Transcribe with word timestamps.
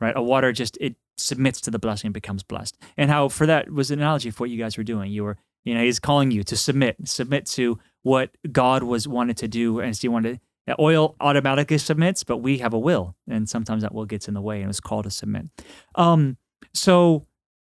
right? 0.00 0.16
A 0.16 0.22
water 0.22 0.52
just 0.52 0.78
it 0.80 0.96
submits 1.16 1.60
to 1.62 1.70
the 1.70 1.78
blessing 1.78 2.08
and 2.08 2.14
becomes 2.14 2.42
blessed. 2.42 2.76
And 2.96 3.10
how 3.10 3.28
for 3.28 3.46
that 3.46 3.70
was 3.70 3.90
an 3.90 4.00
analogy 4.00 4.30
for 4.30 4.44
what 4.44 4.50
you 4.50 4.58
guys 4.58 4.78
were 4.78 4.84
doing. 4.84 5.10
You 5.12 5.24
were 5.24 5.36
you 5.64 5.74
know 5.74 5.82
he's 5.82 5.98
calling 5.98 6.30
you 6.30 6.42
to 6.44 6.56
submit, 6.56 6.96
submit 7.04 7.44
to 7.46 7.78
what 8.02 8.30
God 8.50 8.82
was 8.82 9.06
wanted 9.06 9.36
to 9.38 9.48
do, 9.48 9.80
and 9.80 9.94
he 9.94 10.08
wanted. 10.08 10.40
Oil 10.78 11.14
automatically 11.20 11.78
submits, 11.78 12.24
but 12.24 12.38
we 12.38 12.58
have 12.58 12.74
a 12.74 12.78
will, 12.78 13.14
and 13.28 13.48
sometimes 13.48 13.82
that 13.82 13.94
will 13.94 14.04
gets 14.04 14.28
in 14.28 14.34
the 14.34 14.40
way, 14.40 14.60
and 14.60 14.70
it's 14.70 14.80
called 14.80 15.04
to 15.04 15.10
submit. 15.10 15.46
Um, 15.94 16.36
so, 16.74 17.26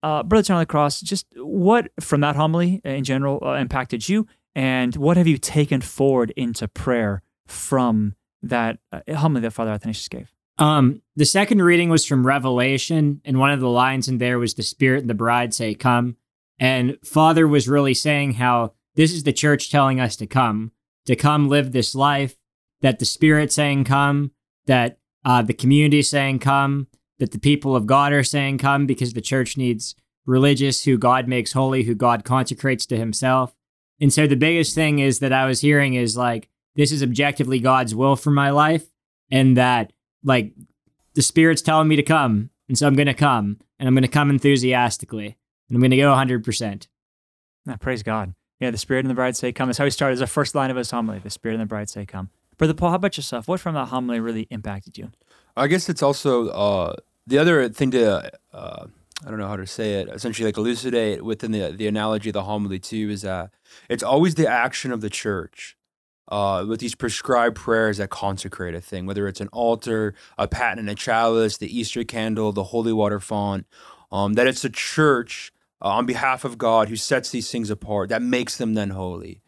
uh, 0.03 0.23
Brother 0.23 0.43
Charlie 0.43 0.67
Cross, 0.67 1.01
just 1.01 1.27
what 1.37 1.91
from 2.01 2.21
that 2.21 2.37
homily 2.37 2.81
in 2.85 3.05
general 3.05 3.43
uh, 3.43 3.55
impacted 3.55 4.09
you, 4.09 4.27
and 4.55 4.95
what 4.97 5.17
have 5.17 5.27
you 5.27 5.39
taken 5.39 5.81
forward 5.81 6.33
into 6.37 6.69
prayer 6.69 7.23
from 7.47 8.15
that 8.43 8.79
uh, 8.93 9.01
homily 9.15 9.41
that 9.41 9.53
Father 9.53 9.71
Athanasius 9.71 10.09
gave? 10.09 10.33
Um, 10.59 11.03
the 11.17 11.25
second 11.25 11.63
reading 11.63 11.89
was 11.89 12.05
from 12.05 12.27
Revelation, 12.27 13.21
and 13.25 13.39
one 13.39 13.51
of 13.51 13.61
the 13.61 13.69
lines 13.69 14.09
in 14.09 14.19
there 14.19 14.39
was 14.39 14.55
the 14.55 14.63
Spirit 14.63 15.01
and 15.01 15.11
the 15.11 15.15
bride 15.15 15.55
say, 15.55 15.75
Come. 15.75 16.17
And 16.59 16.99
Father 17.03 17.49
was 17.49 17.69
really 17.69 17.95
saying 17.95 18.35
how 18.35 18.75
this 18.95 19.13
is 19.13 19.25
the 19.25 19.33
church 19.33 19.71
telling 19.71 19.99
us 19.99 20.15
to 20.17 20.27
come, 20.27 20.73
to 21.07 21.17
come 21.17 21.49
live 21.49 21.73
this 21.73 21.95
life, 21.95 22.37
that 22.83 22.99
the 22.99 23.05
Spirit 23.05 23.53
saying, 23.53 23.85
Come, 23.85 24.33
that 24.67 24.99
uh, 25.25 25.43
the 25.43 25.55
community 25.55 26.03
saying, 26.03 26.41
Come, 26.41 26.89
that 27.19 27.31
the 27.33 27.39
people 27.39 27.75
of 27.75 27.87
God 27.87 28.13
are 28.13 28.25
saying, 28.25 28.59
Come, 28.59 28.87
because 28.87 29.15
the 29.15 29.21
church 29.21 29.57
needs 29.57 29.95
religious 30.27 30.85
who 30.85 30.99
God 30.99 31.27
makes 31.27 31.53
holy, 31.53 31.85
who 31.85 31.95
God 31.95 32.25
consecrates 32.25 32.87
to 32.87 32.97
Himself. 32.97 33.55
And 34.01 34.13
so 34.13 34.27
the 34.27 34.37
biggest 34.37 34.75
thing 34.75 34.99
is 34.99 35.21
that 35.21 35.33
I 35.33 35.47
was 35.47 35.61
hearing 35.61 35.95
is 35.95 36.17
like, 36.17 36.49
this 36.75 36.93
is 36.93 37.03
objectively 37.03 37.61
God's 37.61 37.95
will 37.95 38.17
for 38.17 38.31
my 38.31 38.51
life, 38.51 38.91
and 39.31 39.57
that 39.57 39.93
like 40.25 40.53
the 41.15 41.23
Spirit's 41.23 41.63
telling 41.63 41.89
me 41.89 41.97
to 41.97 42.03
come. 42.03 42.51
And 42.69 42.79
so 42.79 42.87
I'm 42.87 42.95
going 42.95 43.07
to 43.07 43.15
come, 43.15 43.59
and 43.79 43.87
I'm 43.87 43.95
going 43.95 44.03
to 44.03 44.09
come 44.09 44.31
enthusiastically, 44.31 45.37
and 45.69 45.77
I'm 45.77 45.81
going 45.81 45.91
to 45.91 45.97
go 45.97 46.13
100%. 46.15 46.87
Yeah, 47.67 47.77
praise 47.77 48.03
God. 48.03 48.35
Yeah, 48.61 48.71
the 48.71 48.79
Spirit 48.79 49.01
and 49.01 49.11
the 49.11 49.15
bride 49.15 49.37
say, 49.37 49.53
Come. 49.53 49.69
That's 49.69 49.79
how 49.79 49.85
he 49.85 49.91
started 49.91 50.15
as 50.15 50.21
the 50.21 50.27
first 50.27 50.55
line 50.55 50.71
of 50.71 50.77
his 50.77 50.91
homily. 50.91 51.19
The 51.19 51.31
Spirit 51.31 51.55
and 51.55 51.63
the 51.63 51.67
bride 51.67 51.91
say, 51.91 52.07
Come. 52.07 52.31
Brother 52.63 52.75
Paul, 52.75 52.91
how 52.91 52.95
about 52.95 53.17
yourself? 53.17 53.49
What 53.49 53.59
from 53.59 53.75
that 53.75 53.87
homily 53.87 54.21
really 54.21 54.47
impacted 54.49 54.97
you? 54.97 55.11
I 55.57 55.67
guess 55.67 55.89
it's 55.89 56.01
also 56.01 56.47
uh, 56.51 56.95
the 57.27 57.37
other 57.37 57.69
thing 57.69 57.91
to 57.91 58.31
uh, 58.53 58.87
I 59.27 59.29
don't 59.29 59.41
know 59.41 59.49
how 59.49 59.57
to 59.57 59.67
say 59.67 59.95
it, 59.95 60.09
essentially 60.09 60.47
like 60.47 60.57
elucidate 60.57 61.25
within 61.25 61.51
the 61.51 61.73
the 61.73 61.89
analogy 61.89 62.29
of 62.29 62.35
the 62.35 62.45
homily 62.45 62.79
too 62.79 63.11
is 63.11 63.23
that 63.23 63.51
it's 63.89 64.05
always 64.05 64.37
the 64.37 64.47
action 64.47 64.93
of 64.93 65.01
the 65.01 65.11
church. 65.11 65.77
Uh, 66.29 66.65
with 66.69 66.79
these 66.79 66.95
prescribed 66.95 67.57
prayers 67.57 67.99
that 67.99 68.11
consecrate 68.11 68.77
a 68.77 68.81
thing, 68.81 69.07
whether 69.07 69.27
it's 69.27 69.41
an 69.41 69.49
altar, 69.49 70.15
a 70.39 70.47
paten 70.47 70.79
and 70.79 70.89
a 70.89 70.95
chalice, 70.95 71.57
the 71.57 71.77
Easter 71.77 72.05
candle, 72.05 72.53
the 72.53 72.63
holy 72.63 72.93
water 72.93 73.19
font, 73.19 73.67
um, 74.13 74.35
that 74.35 74.47
it's 74.47 74.63
the 74.63 74.71
church 74.71 75.53
uh, 75.85 75.89
on 75.89 76.07
behalf 76.07 76.45
of 76.45 76.59
God 76.59 76.89
who 76.89 76.95
sets 76.95 77.31
these 77.31 77.51
things 77.51 77.71
apart, 77.71 78.09
that 78.11 78.23
makes 78.23 78.57
them 78.57 78.75
then 78.75 78.91
holy. 78.91 79.42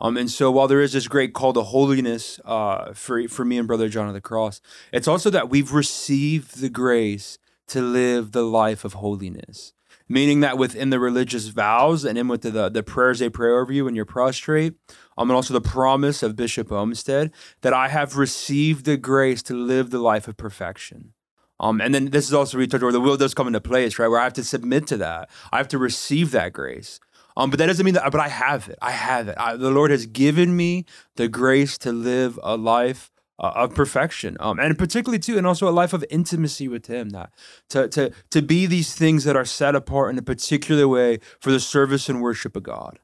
Um, 0.00 0.16
and 0.16 0.30
so 0.30 0.50
while 0.50 0.68
there 0.68 0.82
is 0.82 0.92
this 0.92 1.08
great 1.08 1.32
call 1.32 1.52
to 1.54 1.62
holiness 1.62 2.38
uh, 2.44 2.92
for, 2.92 3.28
for 3.28 3.44
me 3.44 3.58
and 3.58 3.66
Brother 3.66 3.88
John 3.88 4.08
of 4.08 4.14
the 4.14 4.20
Cross, 4.20 4.60
it's 4.92 5.08
also 5.08 5.30
that 5.30 5.48
we've 5.48 5.72
received 5.72 6.60
the 6.60 6.68
grace 6.68 7.38
to 7.68 7.80
live 7.80 8.32
the 8.32 8.44
life 8.44 8.84
of 8.84 8.94
holiness. 8.94 9.72
Meaning 10.08 10.38
that 10.40 10.56
within 10.56 10.90
the 10.90 11.00
religious 11.00 11.48
vows 11.48 12.04
and 12.04 12.16
in 12.16 12.28
with 12.28 12.42
the, 12.42 12.68
the 12.68 12.84
prayers 12.84 13.18
they 13.18 13.28
pray 13.28 13.50
over 13.50 13.72
you 13.72 13.86
when 13.86 13.96
you're 13.96 14.04
prostrate, 14.04 14.74
um, 15.18 15.28
and 15.30 15.34
also 15.34 15.52
the 15.52 15.60
promise 15.60 16.22
of 16.22 16.36
Bishop 16.36 16.70
Olmsted, 16.70 17.32
that 17.62 17.72
I 17.72 17.88
have 17.88 18.16
received 18.16 18.84
the 18.84 18.96
grace 18.96 19.42
to 19.44 19.54
live 19.54 19.90
the 19.90 19.98
life 19.98 20.28
of 20.28 20.36
perfection. 20.36 21.12
Um, 21.58 21.80
and 21.80 21.94
then 21.94 22.10
this 22.10 22.26
is 22.26 22.34
also 22.34 22.58
where 22.58 22.66
where 22.66 22.92
the 22.92 23.00
will 23.00 23.16
does 23.16 23.34
come 23.34 23.46
into 23.46 23.60
place, 23.60 23.98
right? 23.98 24.08
Where 24.08 24.20
I 24.20 24.24
have 24.24 24.34
to 24.34 24.44
submit 24.44 24.86
to 24.88 24.96
that. 24.98 25.30
I 25.50 25.56
have 25.56 25.68
to 25.68 25.78
receive 25.78 26.30
that 26.32 26.52
grace. 26.52 27.00
Um, 27.36 27.50
but 27.50 27.58
that 27.58 27.66
doesn't 27.66 27.84
mean 27.84 27.94
that, 27.94 28.10
but 28.10 28.20
I 28.20 28.28
have 28.28 28.68
it. 28.68 28.78
I 28.80 28.92
have 28.92 29.28
it. 29.28 29.36
I, 29.38 29.56
the 29.56 29.70
Lord 29.70 29.90
has 29.90 30.06
given 30.06 30.56
me 30.56 30.86
the 31.16 31.28
grace 31.28 31.76
to 31.78 31.92
live 31.92 32.38
a 32.42 32.56
life 32.56 33.10
uh, 33.38 33.52
of 33.54 33.74
perfection 33.74 34.36
um, 34.40 34.58
and 34.58 34.78
particularly 34.78 35.18
too 35.18 35.36
and 35.36 35.46
also 35.46 35.68
a 35.68 35.70
life 35.70 35.92
of 35.92 36.04
intimacy 36.10 36.68
with 36.68 36.86
him 36.86 37.10
that 37.10 37.30
to, 37.68 37.88
to 37.88 38.10
to 38.30 38.42
be 38.42 38.66
these 38.66 38.94
things 38.94 39.24
that 39.24 39.36
are 39.36 39.44
set 39.44 39.74
apart 39.74 40.10
in 40.10 40.18
a 40.18 40.22
particular 40.22 40.88
way 40.88 41.18
for 41.40 41.50
the 41.50 41.60
service 41.60 42.08
and 42.08 42.22
worship 42.22 42.56
of 42.56 42.62
god 42.62 42.98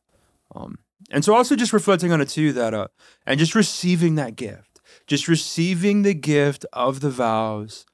um, 0.54 0.78
and 1.10 1.24
so 1.24 1.34
also 1.34 1.54
just 1.54 1.72
reflecting 1.72 2.12
on 2.12 2.20
it 2.20 2.28
too 2.28 2.52
that 2.52 2.72
uh 2.72 2.88
and 3.26 3.38
just 3.38 3.54
receiving 3.54 4.14
that 4.14 4.36
gift 4.36 4.80
just 5.06 5.28
receiving 5.28 6.02
the 6.02 6.14
gift 6.14 6.64
of 6.72 7.00
the 7.00 7.10
vows 7.10 7.84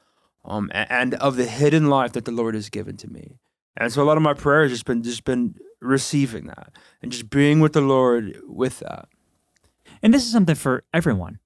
um, 0.45 0.71
and 0.73 1.15
of 1.15 1.37
the 1.37 1.47
hidden 1.47 1.89
life 1.89 2.13
that 2.13 2.25
the 2.25 2.31
lord 2.31 2.55
has 2.55 2.69
given 2.71 2.97
to 2.97 3.11
me 3.11 3.39
and 3.79 3.93
so 3.93 4.03
a 4.03 4.05
lot 4.05 4.17
of 4.17 4.23
my 4.23 4.35
prayers 4.35 4.71
just 4.71 4.85
been 4.85 5.03
just 5.03 5.25
been 5.25 5.55
receiving 5.81 6.47
that 6.47 6.73
and 7.03 7.13
just 7.13 7.31
being 7.31 7.61
with 7.61 7.73
the 7.73 7.81
lord 7.81 8.39
with 8.47 8.81
that 8.81 9.09
and 10.03 10.13
this 10.13 10.25
is 10.25 10.33
something 10.33 10.55
for 10.55 10.85
everyone 10.93 11.39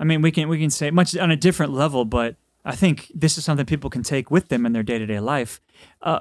I 0.00 0.04
mean, 0.04 0.22
we 0.22 0.32
can 0.32 0.48
we 0.48 0.58
can 0.58 0.70
say 0.70 0.90
much 0.90 1.16
on 1.16 1.30
a 1.30 1.36
different 1.36 1.72
level, 1.72 2.06
but 2.06 2.36
I 2.64 2.74
think 2.74 3.12
this 3.14 3.36
is 3.36 3.44
something 3.44 3.66
people 3.66 3.90
can 3.90 4.02
take 4.02 4.30
with 4.30 4.48
them 4.48 4.64
in 4.64 4.72
their 4.72 4.82
day 4.82 4.98
to 4.98 5.06
day 5.06 5.20
life. 5.20 5.60
Uh, 6.00 6.20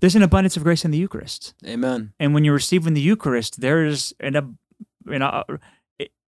there's 0.00 0.14
an 0.14 0.22
abundance 0.22 0.56
of 0.56 0.62
grace 0.62 0.84
in 0.84 0.90
the 0.90 0.98
Eucharist. 0.98 1.54
Amen. 1.66 2.12
And 2.20 2.34
when 2.34 2.44
you're 2.44 2.54
receiving 2.54 2.92
the 2.92 3.00
Eucharist, 3.00 3.60
there's 3.60 4.12
an 4.20 4.58
you 5.06 5.18
know. 5.18 5.44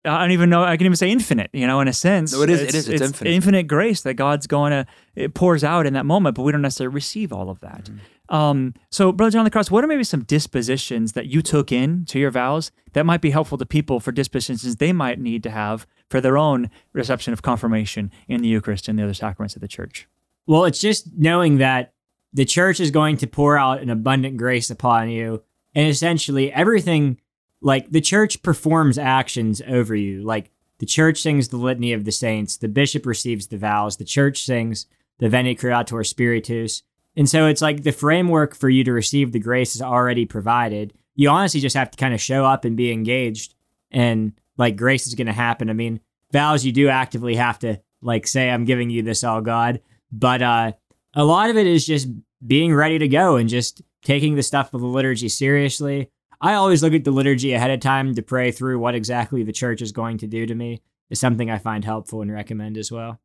I 0.06 0.22
don't 0.22 0.32
even 0.32 0.50
know. 0.50 0.64
I 0.64 0.78
can 0.78 0.86
even 0.86 0.96
say 0.96 1.12
infinite. 1.12 1.50
You 1.54 1.68
know, 1.68 1.82
in 1.82 1.88
a 1.88 1.94
sense, 1.94 2.34
no, 2.34 2.42
it 2.42 2.50
is. 2.50 2.62
It's, 2.62 2.74
it 2.74 2.78
is. 2.78 2.88
It's, 2.88 3.02
it's 3.02 3.10
infinite. 3.10 3.32
infinite 3.32 3.64
grace 3.68 4.02
that 4.02 4.16
God's 4.16 4.48
going 4.48 4.72
to 4.72 4.88
it 5.14 5.34
pours 5.34 5.64
out 5.64 5.86
in 5.86 5.94
that 5.94 6.06
moment, 6.06 6.36
but 6.36 6.44
we 6.44 6.52
don't 6.52 6.62
necessarily 6.62 6.96
receive 6.96 7.32
all 7.32 7.50
of 7.50 7.60
that. 7.60 7.84
Mm-hmm. 7.84 7.98
Um, 8.30 8.76
so, 8.92 9.12
Brother 9.12 9.32
John 9.32 9.44
the 9.44 9.50
Cross, 9.50 9.72
what 9.72 9.84
are 9.84 9.88
maybe 9.88 10.04
some 10.04 10.24
dispositions 10.24 11.14
that 11.14 11.26
you 11.26 11.42
took 11.42 11.72
in 11.72 12.06
to 12.06 12.20
your 12.20 12.32
vows 12.32 12.72
that 12.94 13.06
might 13.06 13.22
be 13.22 13.32
helpful 13.32 13.58
to 13.58 13.66
people 13.66 14.00
for 14.00 14.12
dispositions 14.12 14.76
they 14.76 14.94
might 14.94 15.20
need 15.20 15.42
to 15.44 15.50
have 15.50 15.88
for 16.10 16.22
their 16.22 16.38
own 16.38 16.70
reception 16.94 17.34
of 17.34 17.42
confirmation 17.42 18.12
in 18.28 18.42
the 18.42 18.48
Eucharist 18.48 18.88
and 18.88 18.98
the 18.98 19.04
other 19.04 19.16
sacraments 19.16 19.56
of 19.56 19.62
the 19.62 19.68
church? 19.68 20.08
Well, 20.46 20.66
it's 20.66 20.80
just 20.80 21.10
knowing 21.18 21.58
that 21.58 21.94
the 22.32 22.46
church 22.46 22.80
is 22.80 22.92
going 22.92 23.18
to 23.18 23.28
pour 23.28 23.58
out 23.58 23.82
an 23.82 23.90
abundant 23.90 24.38
grace 24.38 24.70
upon 24.70 25.10
you. 25.10 25.44
And 25.74 25.88
essentially, 25.88 26.52
everything 26.54 27.20
like 27.62 27.92
the 27.92 28.02
church 28.02 28.42
performs 28.42 28.98
actions 28.98 29.62
over 29.68 29.96
you. 29.96 30.24
Like 30.24 30.52
the 30.80 30.86
church 30.86 31.22
sings 31.22 31.50
the 31.50 31.58
litany 31.58 31.94
of 31.94 32.06
the 32.06 32.12
saints, 32.12 32.58
the 32.58 32.68
bishop 32.68 33.06
receives 33.06 33.48
the 33.48 33.58
vows, 33.58 33.98
the 33.98 34.06
church 34.06 34.44
sings 34.44 34.86
the 35.18 35.30
Veni 35.30 35.56
Creator 35.56 36.04
Spiritus. 36.04 36.84
And 37.20 37.30
so 37.30 37.48
it's 37.48 37.62
like 37.62 37.84
the 37.84 37.92
framework 37.92 38.56
for 38.56 38.70
you 38.70 38.86
to 38.86 38.94
receive 38.94 39.34
the 39.34 39.40
grace 39.40 39.76
is 39.76 39.82
already 39.82 40.26
provided. 40.26 40.94
You 41.16 41.28
honestly 41.28 41.60
just 41.60 41.76
have 41.76 41.92
to 41.92 41.98
kind 41.98 42.14
of 42.14 42.22
show 42.22 42.46
up 42.46 42.64
and 42.64 42.78
be 42.78 42.94
engaged 42.94 43.56
and 43.92 44.32
like 44.58 44.78
grace 44.78 45.06
is 45.06 45.16
going 45.16 45.28
to 45.28 45.34
happen. 45.34 45.70
I 45.70 45.74
mean, 45.74 46.00
vows 46.32 46.64
you 46.64 46.72
do 46.72 46.88
actively 46.88 47.36
have 47.36 47.60
to 47.60 47.82
like 48.02 48.26
say 48.26 48.50
I'm 48.50 48.64
giving 48.64 48.90
you 48.90 49.02
this 49.02 49.26
all 49.26 49.42
God, 49.42 49.82
but 50.14 50.42
uh 50.42 50.72
A 51.14 51.26
lot 51.26 51.50
of 51.50 51.58
it 51.58 51.68
is 51.68 51.86
just 51.86 52.08
being 52.48 52.74
ready 52.74 52.98
to 53.00 53.08
go 53.10 53.36
and 53.36 53.50
just 53.50 53.82
taking 54.02 54.36
the 54.36 54.44
stuff 54.44 54.74
of 54.74 54.80
the 54.80 54.88
liturgy 54.88 55.28
seriously. 55.28 56.10
I 56.40 56.54
always 56.54 56.82
look 56.82 56.94
at 56.94 57.04
the 57.04 57.12
liturgy 57.12 57.52
ahead 57.52 57.72
of 57.72 57.82
time 57.82 58.16
to 58.16 58.22
pray 58.22 58.52
through 58.52 58.80
what 58.80 58.96
exactly 58.96 59.44
the 59.44 59.52
church 59.52 59.82
is 59.82 59.92
going 59.92 60.20
to 60.20 60.28
do 60.28 60.46
to 60.46 60.56
me. 60.56 60.82
Is 61.10 61.20
something 61.20 61.52
I 61.52 61.58
find 61.58 61.84
helpful 61.84 62.22
and 62.22 62.32
recommend 62.32 62.78
as 62.78 62.94
well. 62.94 63.20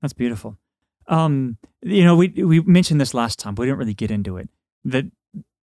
That's 0.00 0.12
beautiful. 0.12 0.56
Um, 1.06 1.58
you 1.82 2.04
know, 2.04 2.16
we 2.16 2.28
we 2.28 2.60
mentioned 2.60 3.00
this 3.00 3.14
last 3.14 3.38
time, 3.38 3.54
but 3.54 3.62
we 3.62 3.66
didn't 3.66 3.78
really 3.78 3.94
get 3.94 4.10
into 4.10 4.36
it. 4.36 4.48
That 4.84 5.06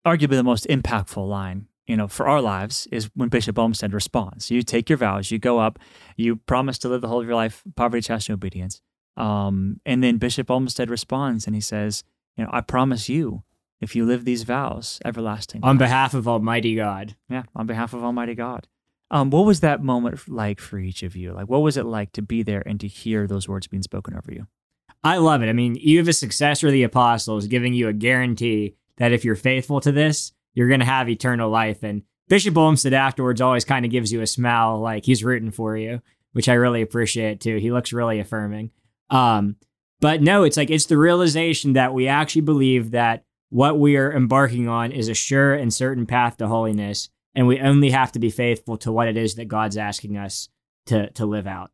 arguably 0.06 0.32
the 0.32 0.44
most 0.44 0.68
impactful 0.68 1.28
line, 1.28 1.68
you 1.86 1.96
know, 1.96 2.08
for 2.08 2.28
our 2.28 2.42
lives 2.42 2.88
is 2.92 3.10
when 3.16 3.30
Bishop 3.30 3.58
Olmsted 3.58 3.94
responds. 3.94 4.52
You 4.52 4.62
take 4.64 4.90
your 4.90 4.98
vows, 4.98 5.32
you 5.32 5.40
go 5.40 5.60
up, 5.60 5.80
you 6.18 6.38
promise 6.38 6.78
to 6.80 6.90
live 6.90 7.02
the 7.02 7.08
whole 7.08 7.22
of 7.22 7.28
your 7.28 7.36
life, 7.36 7.64
poverty, 7.76 8.02
chastity, 8.02 8.34
obedience. 8.34 8.82
Um, 9.18 9.80
and 9.86 10.04
then 10.04 10.18
Bishop 10.18 10.50
Olmsted 10.50 10.90
responds 10.90 11.46
and 11.46 11.56
he 11.56 11.62
says, 11.62 12.04
you 12.38 12.44
know, 12.44 12.50
I 12.54 12.62
promise 12.62 13.10
you, 13.10 13.44
if 13.82 13.96
you 13.96 14.06
live 14.06 14.26
these 14.26 14.44
vows, 14.44 15.00
everlasting. 15.04 15.64
On 15.64 15.76
life." 15.76 15.80
behalf 15.80 16.14
of 16.14 16.28
Almighty 16.28 16.76
God. 16.76 17.16
Yeah, 17.30 17.44
on 17.56 17.68
behalf 17.68 17.94
of 17.94 18.04
Almighty 18.04 18.36
God. 18.36 18.68
Um, 19.10 19.30
what 19.30 19.46
was 19.46 19.60
that 19.60 19.84
moment 19.84 20.30
like 20.30 20.62
for 20.62 20.80
each 20.80 21.04
of 21.04 21.16
you? 21.16 21.34
Like, 21.34 21.50
what 21.50 21.60
was 21.62 21.76
it 21.76 21.86
like 21.86 22.14
to 22.14 22.22
be 22.22 22.44
there 22.44 22.64
and 22.66 22.80
to 22.80 22.88
hear 22.88 23.28
those 23.28 23.50
words 23.50 23.68
being 23.68 23.84
spoken 23.84 24.16
over 24.16 24.32
you? 24.32 24.48
I 25.04 25.18
love 25.18 25.42
it. 25.42 25.50
I 25.50 25.54
mean, 25.54 25.76
you 25.76 25.98
have 25.98 26.08
a 26.08 26.14
successor 26.14 26.68
of 26.68 26.74
the 26.74 26.84
apostles 26.84 27.48
giving 27.48 27.74
you 27.74 27.88
a 27.88 27.94
guarantee 27.94 28.76
that 28.98 29.12
if 29.12 29.26
you're 29.26 29.36
faithful 29.36 29.82
to 29.82 29.92
this, 29.92 30.32
you're 30.54 30.68
going 30.68 30.80
to 30.80 30.86
have 30.86 31.10
eternal 31.10 31.50
life. 31.50 31.84
And 31.84 32.04
Bishop 32.28 32.58
Olmsted 32.58 32.94
afterwards 32.94 33.42
always 33.42 33.66
kind 33.66 33.84
of 33.86 33.92
gives 33.92 34.12
you 34.12 34.22
a 34.22 34.28
smile, 34.28 34.80
like 34.80 35.06
he's 35.06 35.24
rooting 35.24 35.52
for 35.52 35.76
you, 35.76 36.02
which 36.34 36.48
I 36.48 36.54
really 36.54 36.82
appreciate 36.82 37.40
too. 37.42 37.58
He 37.58 37.72
looks 37.72 37.94
really 37.94 38.20
affirming. 38.20 38.72
Um, 39.10 39.56
but 40.00 40.22
no, 40.22 40.44
it's 40.44 40.58
like 40.58 40.70
it's 40.70 40.86
the 40.86 40.98
realization 40.98 41.74
that 41.74 41.94
we 41.94 42.08
actually 42.08 42.42
believe 42.42 42.92
that 42.92 43.24
what 43.50 43.80
we 43.80 43.98
are 43.98 44.12
embarking 44.12 44.68
on 44.68 44.92
is 44.92 45.10
a 45.10 45.14
sure 45.14 45.54
and 45.54 45.74
certain 45.74 46.06
path 46.06 46.38
to 46.38 46.48
holiness, 46.48 47.10
and 47.36 47.48
we 47.48 47.60
only 47.60 47.92
have 47.92 48.12
to 48.14 48.20
be 48.20 48.30
faithful 48.30 48.78
to 48.78 48.92
what 48.92 49.08
it 49.08 49.18
is 49.18 49.36
that 49.36 49.48
God's 49.48 49.78
asking 49.78 50.18
us 50.18 50.50
to 50.88 51.10
to 51.12 51.26
live 51.26 51.48
out. 51.48 51.72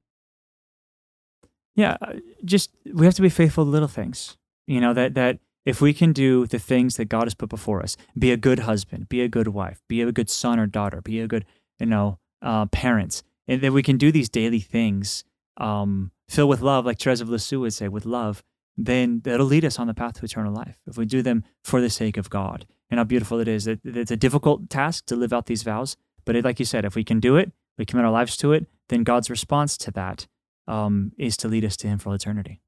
Yeah, 1.77 1.95
uh, 2.01 2.13
just 2.43 2.71
we 2.93 3.05
have 3.05 3.15
to 3.15 3.21
be 3.21 3.29
faithful 3.29 3.63
to 3.63 3.69
little 3.69 3.87
things. 3.87 4.35
You 4.65 4.81
know 4.81 4.93
that 4.93 5.13
that 5.13 5.39
if 5.65 5.79
we 5.79 5.93
can 5.93 6.11
do 6.11 6.45
the 6.45 6.59
things 6.59 6.97
that 6.97 7.05
God 7.05 7.23
has 7.23 7.35
put 7.35 7.49
before 7.49 7.81
us, 7.81 7.95
be 8.17 8.31
a 8.31 8.37
good 8.37 8.59
husband, 8.59 9.07
be 9.07 9.21
a 9.21 9.29
good 9.29 9.47
wife, 9.47 9.81
be 9.87 10.01
a 10.01 10.11
good 10.11 10.29
son 10.29 10.59
or 10.59 10.67
daughter, 10.67 11.01
be 11.01 11.21
a 11.21 11.27
good 11.27 11.45
you 11.79 11.85
know 11.85 12.19
uh, 12.41 12.65
parents, 12.65 13.23
and 13.47 13.61
that 13.61 13.71
we 13.71 13.83
can 13.83 13.97
do 13.97 14.11
these 14.11 14.27
daily 14.27 14.59
things, 14.59 15.23
um, 15.55 16.11
fill 16.27 16.49
with 16.49 16.61
love, 16.61 16.85
like 16.85 16.99
Therese 16.99 17.21
of 17.21 17.29
Lisieux 17.29 17.61
would 17.61 17.73
say, 17.73 17.87
with 17.87 18.05
love, 18.05 18.43
then 18.75 19.21
that'll 19.23 19.45
lead 19.45 19.63
us 19.63 19.79
on 19.79 19.87
the 19.87 19.93
path 19.93 20.15
to 20.15 20.25
eternal 20.25 20.53
life. 20.53 20.77
If 20.85 20.97
we 20.97 21.05
do 21.05 21.21
them 21.21 21.45
for 21.63 21.79
the 21.79 21.89
sake 21.89 22.17
of 22.17 22.29
God, 22.29 22.65
and 22.89 22.99
how 22.99 23.03
beautiful 23.03 23.39
it 23.39 23.47
is. 23.47 23.67
It, 23.67 23.81
it's 23.83 24.11
a 24.11 24.17
difficult 24.17 24.69
task 24.69 25.05
to 25.07 25.15
live 25.15 25.33
out 25.33 25.45
these 25.45 25.63
vows, 25.63 25.97
but 26.25 26.35
it, 26.35 26.45
like 26.45 26.59
you 26.59 26.65
said, 26.65 26.85
if 26.85 26.95
we 26.95 27.03
can 27.03 27.19
do 27.19 27.35
it, 27.35 27.51
we 27.77 27.85
commit 27.85 28.05
our 28.05 28.11
lives 28.11 28.37
to 28.37 28.53
it, 28.53 28.67
then 28.89 29.03
God's 29.03 29.29
response 29.29 29.77
to 29.77 29.91
that 29.91 30.27
um, 30.67 31.11
is 31.17 31.37
to 31.37 31.47
lead 31.47 31.65
us 31.65 31.77
to 31.77 31.87
Him 31.87 31.99
for 31.99 32.09
all 32.09 32.15
eternity. 32.15 32.61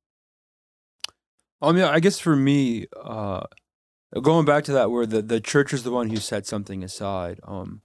I 1.62 1.72
mean, 1.72 1.84
I 1.84 2.00
guess 2.00 2.20
for 2.20 2.36
me, 2.36 2.88
uh, 3.02 3.42
going 4.22 4.46
back 4.46 4.64
to 4.66 4.72
that, 4.74 4.92
where 4.92 5.06
the, 5.06 5.22
the 5.22 5.42
church 5.42 5.74
is 5.74 5.84
the 5.84 5.92
one 5.92 6.10
who 6.10 6.18
set 6.18 6.46
something 6.46 6.84
aside, 6.84 7.40
um, 7.44 7.82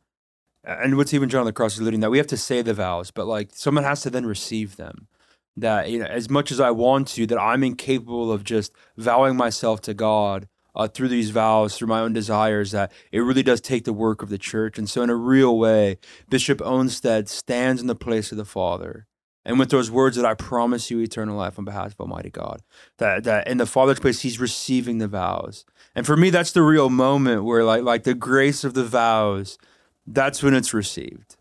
and 0.62 0.96
what's 0.96 1.12
even 1.12 1.28
John 1.28 1.40
of 1.40 1.46
the 1.46 1.52
Cross 1.52 1.75
is 1.75 1.81
alluding 1.81 2.00
that 2.00 2.11
we 2.11 2.19
have 2.19 2.26
to 2.28 2.37
say 2.37 2.62
the 2.62 2.75
vows, 2.75 3.11
but 3.11 3.26
like 3.26 3.50
someone 3.52 3.84
has 3.84 4.00
to 4.02 4.11
then 4.11 4.26
receive 4.26 4.76
them. 4.76 5.08
That 5.56 5.88
you 5.90 6.00
know, 6.00 6.06
as 6.06 6.28
much 6.28 6.50
as 6.50 6.58
I 6.58 6.70
want 6.72 7.08
to, 7.08 7.26
that 7.26 7.38
I'm 7.38 7.62
incapable 7.62 8.32
of 8.32 8.43
just 8.43 8.72
vowing 8.96 9.37
myself 9.37 9.81
to 9.82 9.94
God 9.94 10.49
uh, 10.75 10.88
through 10.88 11.08
these 11.08 11.31
vows, 11.31 11.76
through 11.76 11.88
my 11.88 12.00
own 12.00 12.12
desires, 12.12 12.72
that 12.72 12.90
it 13.12 13.20
really 13.20 13.43
does 13.43 13.61
take 13.61 13.84
the 13.84 13.93
work 13.93 14.22
of 14.22 14.31
the 14.31 14.38
church. 14.38 14.78
And 14.78 14.90
so, 14.90 15.02
in 15.02 15.11
a 15.11 15.14
real 15.14 15.56
way, 15.56 15.99
Bishop 16.28 16.61
Olmsted 16.61 17.28
stands 17.28 17.81
in 17.81 17.87
the 17.87 17.94
place 17.94 18.32
of 18.32 18.38
the 18.38 18.44
Father. 18.44 19.06
And 19.44 19.58
with 19.58 19.70
those 19.70 19.91
words 19.91 20.17
that 20.17 20.25
I 20.25 20.35
promise 20.35 20.91
you 20.91 21.00
eternal 21.00 21.37
life 21.37 21.58
on 21.58 21.64
behalf 21.64 21.93
of 21.93 22.00
Almighty 22.00 22.31
God, 22.31 22.62
that, 22.99 23.25
that 23.25 23.46
in 23.46 23.58
the 23.58 23.67
Father's 23.67 24.00
place, 24.00 24.20
he's 24.20 24.41
receiving 24.41 24.99
the 24.99 25.08
vows. 25.08 25.64
And 25.94 26.06
for 26.06 26.17
me, 26.17 26.31
that's 26.31 26.52
the 26.52 26.62
real 26.62 26.88
moment 26.88 27.44
where 27.44 27.64
like, 27.64 27.82
like 27.82 28.05
the 28.05 28.14
grace 28.14 28.64
of 28.64 28.75
the 28.75 28.85
vows, 28.85 29.58
that's 30.06 30.43
when 30.43 30.55
it's 30.55 30.73
received. 30.73 31.37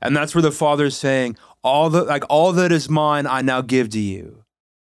And 0.00 0.16
that's 0.16 0.34
where 0.34 0.42
the 0.42 0.52
Father 0.52 0.86
is 0.86 0.96
saying, 0.96 1.36
all 1.64 1.90
the 1.90 2.04
like 2.04 2.24
all 2.28 2.52
that 2.52 2.70
is 2.70 2.88
mine, 2.88 3.26
I 3.26 3.42
now 3.42 3.60
give 3.62 3.88
to 3.90 3.98
you 3.98 4.44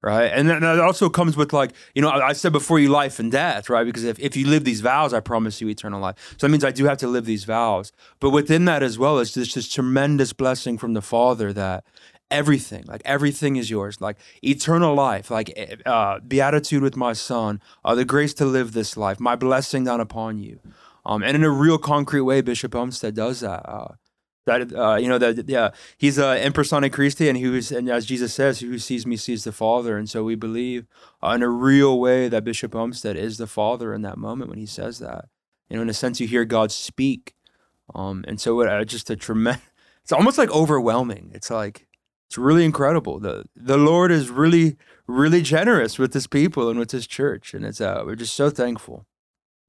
right? 0.06 0.30
And 0.32 0.48
then 0.48 0.60
that 0.60 0.78
also 0.78 1.08
comes 1.08 1.36
with 1.36 1.52
like, 1.52 1.72
you 1.96 2.00
know, 2.00 2.08
I 2.08 2.32
said 2.32 2.52
before 2.52 2.78
you 2.78 2.88
life 2.90 3.18
and 3.18 3.32
death, 3.32 3.68
right? 3.68 3.82
Because 3.82 4.04
if, 4.04 4.16
if 4.20 4.36
you 4.36 4.46
live 4.46 4.62
these 4.62 4.80
vows, 4.80 5.12
I 5.12 5.18
promise 5.18 5.60
you 5.60 5.68
eternal 5.68 6.00
life. 6.00 6.36
So 6.38 6.46
that 6.46 6.50
means 6.52 6.64
I 6.64 6.70
do 6.70 6.84
have 6.84 6.98
to 6.98 7.08
live 7.08 7.24
these 7.24 7.42
vows. 7.42 7.90
But 8.20 8.30
within 8.30 8.66
that 8.66 8.84
as 8.84 9.00
well 9.00 9.18
is 9.18 9.32
just 9.32 9.56
this 9.56 9.68
tremendous 9.68 10.32
blessing 10.32 10.78
from 10.78 10.94
the 10.94 11.02
Father 11.02 11.52
that 11.54 11.84
everything, 12.30 12.84
like 12.86 13.02
everything 13.04 13.56
is 13.56 13.70
yours, 13.70 14.00
like 14.00 14.16
eternal 14.42 14.94
life, 14.94 15.30
like 15.30 15.52
eh, 15.56 15.76
uh, 15.84 16.20
beatitude 16.20 16.82
with 16.82 16.96
my 16.96 17.12
son, 17.12 17.60
uh, 17.84 17.94
the 17.94 18.04
grace 18.04 18.34
to 18.34 18.44
live 18.44 18.72
this 18.72 18.96
life, 18.96 19.20
my 19.20 19.36
blessing 19.36 19.84
down 19.84 20.00
upon 20.00 20.38
you. 20.38 20.60
Um, 21.04 21.22
and 21.22 21.36
in 21.36 21.44
a 21.44 21.50
real 21.50 21.78
concrete 21.78 22.22
way, 22.22 22.40
Bishop 22.40 22.74
Olmsted 22.74 23.14
does 23.14 23.40
that. 23.40 23.68
Uh, 23.68 23.94
that 24.46 24.72
uh, 24.74 24.94
you 24.94 25.08
know 25.08 25.18
that 25.18 25.48
yeah 25.48 25.70
he's 25.98 26.18
uh, 26.18 26.38
in 26.40 26.52
persona 26.52 26.88
Christi 26.88 27.28
and 27.28 27.36
he 27.36 27.48
was 27.48 27.72
and 27.72 27.88
as 27.90 28.06
Jesus 28.06 28.32
says 28.32 28.60
who 28.60 28.78
sees 28.78 29.04
me 29.04 29.16
sees 29.16 29.44
the 29.44 29.52
Father 29.52 29.98
and 29.98 30.08
so 30.08 30.22
we 30.22 30.36
believe 30.36 30.86
uh, 31.22 31.30
in 31.30 31.42
a 31.42 31.48
real 31.48 31.98
way 31.98 32.28
that 32.28 32.44
Bishop 32.44 32.74
Olmsted 32.74 33.16
is 33.16 33.38
the 33.38 33.48
Father 33.48 33.92
in 33.92 34.02
that 34.02 34.18
moment 34.18 34.48
when 34.48 34.58
he 34.58 34.66
says 34.66 35.00
that 35.00 35.26
you 35.68 35.76
know 35.76 35.82
in 35.82 35.90
a 35.90 35.94
sense 35.94 36.20
you 36.20 36.28
hear 36.28 36.44
God 36.44 36.70
speak 36.70 37.34
um 37.92 38.24
and 38.28 38.40
so 38.40 38.60
it, 38.60 38.68
uh, 38.68 38.84
just 38.84 39.10
a 39.10 39.16
tremendous 39.16 39.62
it's 40.02 40.12
almost 40.12 40.38
like 40.38 40.50
overwhelming 40.52 41.32
it's 41.34 41.50
like 41.50 41.85
it's 42.28 42.38
really 42.38 42.64
incredible 42.64 43.18
the 43.20 43.44
the 43.54 43.76
Lord 43.76 44.10
is 44.12 44.30
really 44.30 44.76
really 45.06 45.42
generous 45.42 45.98
with 45.98 46.12
his 46.14 46.26
people 46.26 46.68
and 46.68 46.78
with 46.78 46.90
his 46.90 47.06
church 47.06 47.54
and 47.54 47.64
it's 47.64 47.80
uh 47.80 48.02
we're 48.04 48.16
just 48.16 48.34
so 48.34 48.50
thankful 48.50 49.06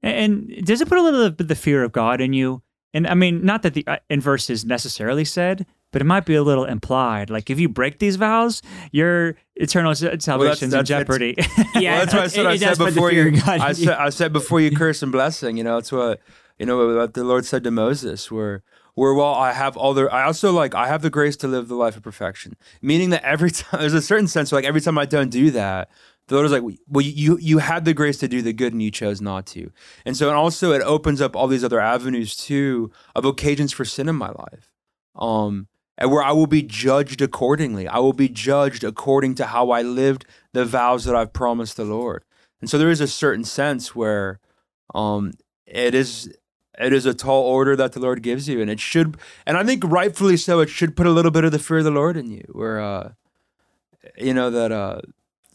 And 0.02 0.48
does 0.64 0.80
it 0.80 0.88
put 0.88 0.98
a 0.98 1.02
little 1.02 1.30
bit 1.30 1.40
of 1.44 1.48
the 1.48 1.54
fear 1.54 1.82
of 1.84 1.92
God 1.92 2.20
in 2.20 2.32
you? 2.32 2.62
And 2.94 3.06
I 3.06 3.14
mean, 3.14 3.44
not 3.44 3.62
that 3.62 3.74
the 3.74 3.84
uh, 3.86 3.98
inverse 4.08 4.48
is 4.48 4.64
necessarily 4.64 5.24
said, 5.24 5.66
but 5.92 6.00
it 6.00 6.06
might 6.06 6.24
be 6.24 6.34
a 6.36 6.42
little 6.42 6.64
implied. 6.64 7.28
Like 7.30 7.50
if 7.50 7.60
you 7.60 7.68
break 7.68 7.98
these 7.98 8.16
vows, 8.16 8.62
your 8.92 9.34
eternal 9.56 9.94
salvation 9.94 10.20
salvation's 10.20 10.72
that's- 10.72 10.88
in 10.90 10.96
jeopardy. 10.98 11.34
Yeah, 11.74 11.98
well, 11.98 12.06
that's 12.06 12.14
what 12.14 12.22
I 12.22 12.26
said. 12.28 12.46
it- 12.46 12.48
I 12.48 12.52
it 12.54 12.58
said 12.60 12.68
does 12.68 12.78
put 12.78 12.84
the 12.86 12.94
before 12.94 13.10
fear 13.10 13.28
you. 13.28 13.40
God 13.40 13.60
I 13.60 13.72
said. 13.72 13.88
I 13.88 14.08
said 14.10 14.32
before 14.32 14.60
you 14.60 14.70
curse 14.74 15.02
and 15.02 15.12
blessing. 15.12 15.56
You 15.58 15.64
know, 15.64 15.76
it's 15.78 15.92
what 15.92 16.20
you 16.58 16.64
know 16.66 16.76
what 16.96 17.12
the 17.14 17.24
Lord 17.24 17.44
said 17.44 17.62
to 17.64 17.70
Moses. 17.70 18.30
Where 18.30 18.62
where 18.98 19.14
well, 19.14 19.32
I 19.32 19.52
have 19.52 19.74
the. 19.74 20.08
I 20.10 20.24
also 20.24 20.50
like 20.50 20.74
I 20.74 20.88
have 20.88 21.02
the 21.02 21.10
grace 21.10 21.36
to 21.36 21.46
live 21.46 21.68
the 21.68 21.76
life 21.76 21.96
of 21.96 22.02
perfection. 22.02 22.56
Meaning 22.82 23.10
that 23.10 23.22
every 23.22 23.50
time 23.52 23.80
there's 23.80 23.94
a 23.94 24.02
certain 24.02 24.26
sense. 24.26 24.50
Like 24.50 24.64
every 24.64 24.80
time 24.80 24.98
I 24.98 25.06
don't 25.06 25.30
do 25.30 25.52
that, 25.52 25.88
the 26.26 26.34
Lord 26.34 26.46
is 26.46 26.52
like, 26.52 26.64
well, 26.88 27.04
you 27.06 27.38
you 27.38 27.58
had 27.58 27.84
the 27.84 27.94
grace 27.94 28.18
to 28.18 28.26
do 28.26 28.42
the 28.42 28.52
good 28.52 28.72
and 28.72 28.82
you 28.82 28.90
chose 28.90 29.20
not 29.20 29.46
to. 29.46 29.70
And 30.04 30.16
so, 30.16 30.28
and 30.28 30.36
also, 30.36 30.72
it 30.72 30.82
opens 30.82 31.20
up 31.20 31.36
all 31.36 31.46
these 31.46 31.62
other 31.62 31.78
avenues 31.78 32.34
too 32.34 32.90
of 33.14 33.24
occasions 33.24 33.72
for 33.72 33.84
sin 33.84 34.08
in 34.08 34.16
my 34.16 34.30
life. 34.30 34.72
Um, 35.14 35.68
and 35.96 36.10
where 36.10 36.22
I 36.22 36.32
will 36.32 36.48
be 36.48 36.62
judged 36.62 37.22
accordingly. 37.22 37.86
I 37.86 38.00
will 38.00 38.12
be 38.12 38.28
judged 38.28 38.82
according 38.82 39.36
to 39.36 39.46
how 39.46 39.70
I 39.70 39.82
lived 39.82 40.24
the 40.52 40.64
vows 40.64 41.04
that 41.04 41.14
I've 41.14 41.32
promised 41.32 41.76
the 41.76 41.84
Lord. 41.84 42.24
And 42.60 42.68
so 42.68 42.78
there 42.78 42.90
is 42.90 43.00
a 43.00 43.06
certain 43.06 43.44
sense 43.44 43.94
where 43.94 44.40
um, 44.92 45.34
it 45.66 45.94
is 45.94 46.36
it 46.78 46.92
is 46.92 47.06
a 47.06 47.14
tall 47.14 47.42
order 47.42 47.76
that 47.76 47.92
the 47.92 48.00
Lord 48.00 48.22
gives 48.22 48.48
you, 48.48 48.60
and 48.60 48.70
it 48.70 48.80
should, 48.80 49.16
and 49.46 49.56
I 49.56 49.64
think 49.64 49.82
rightfully 49.84 50.36
so, 50.36 50.60
it 50.60 50.68
should 50.68 50.96
put 50.96 51.06
a 51.06 51.10
little 51.10 51.30
bit 51.30 51.44
of 51.44 51.52
the 51.52 51.58
fear 51.58 51.78
of 51.78 51.84
the 51.84 51.90
Lord 51.90 52.16
in 52.16 52.30
you, 52.30 52.44
where 52.52 52.80
uh, 52.80 53.12
you 54.16 54.34
know 54.34 54.50
that 54.50 54.72
uh, 54.72 55.00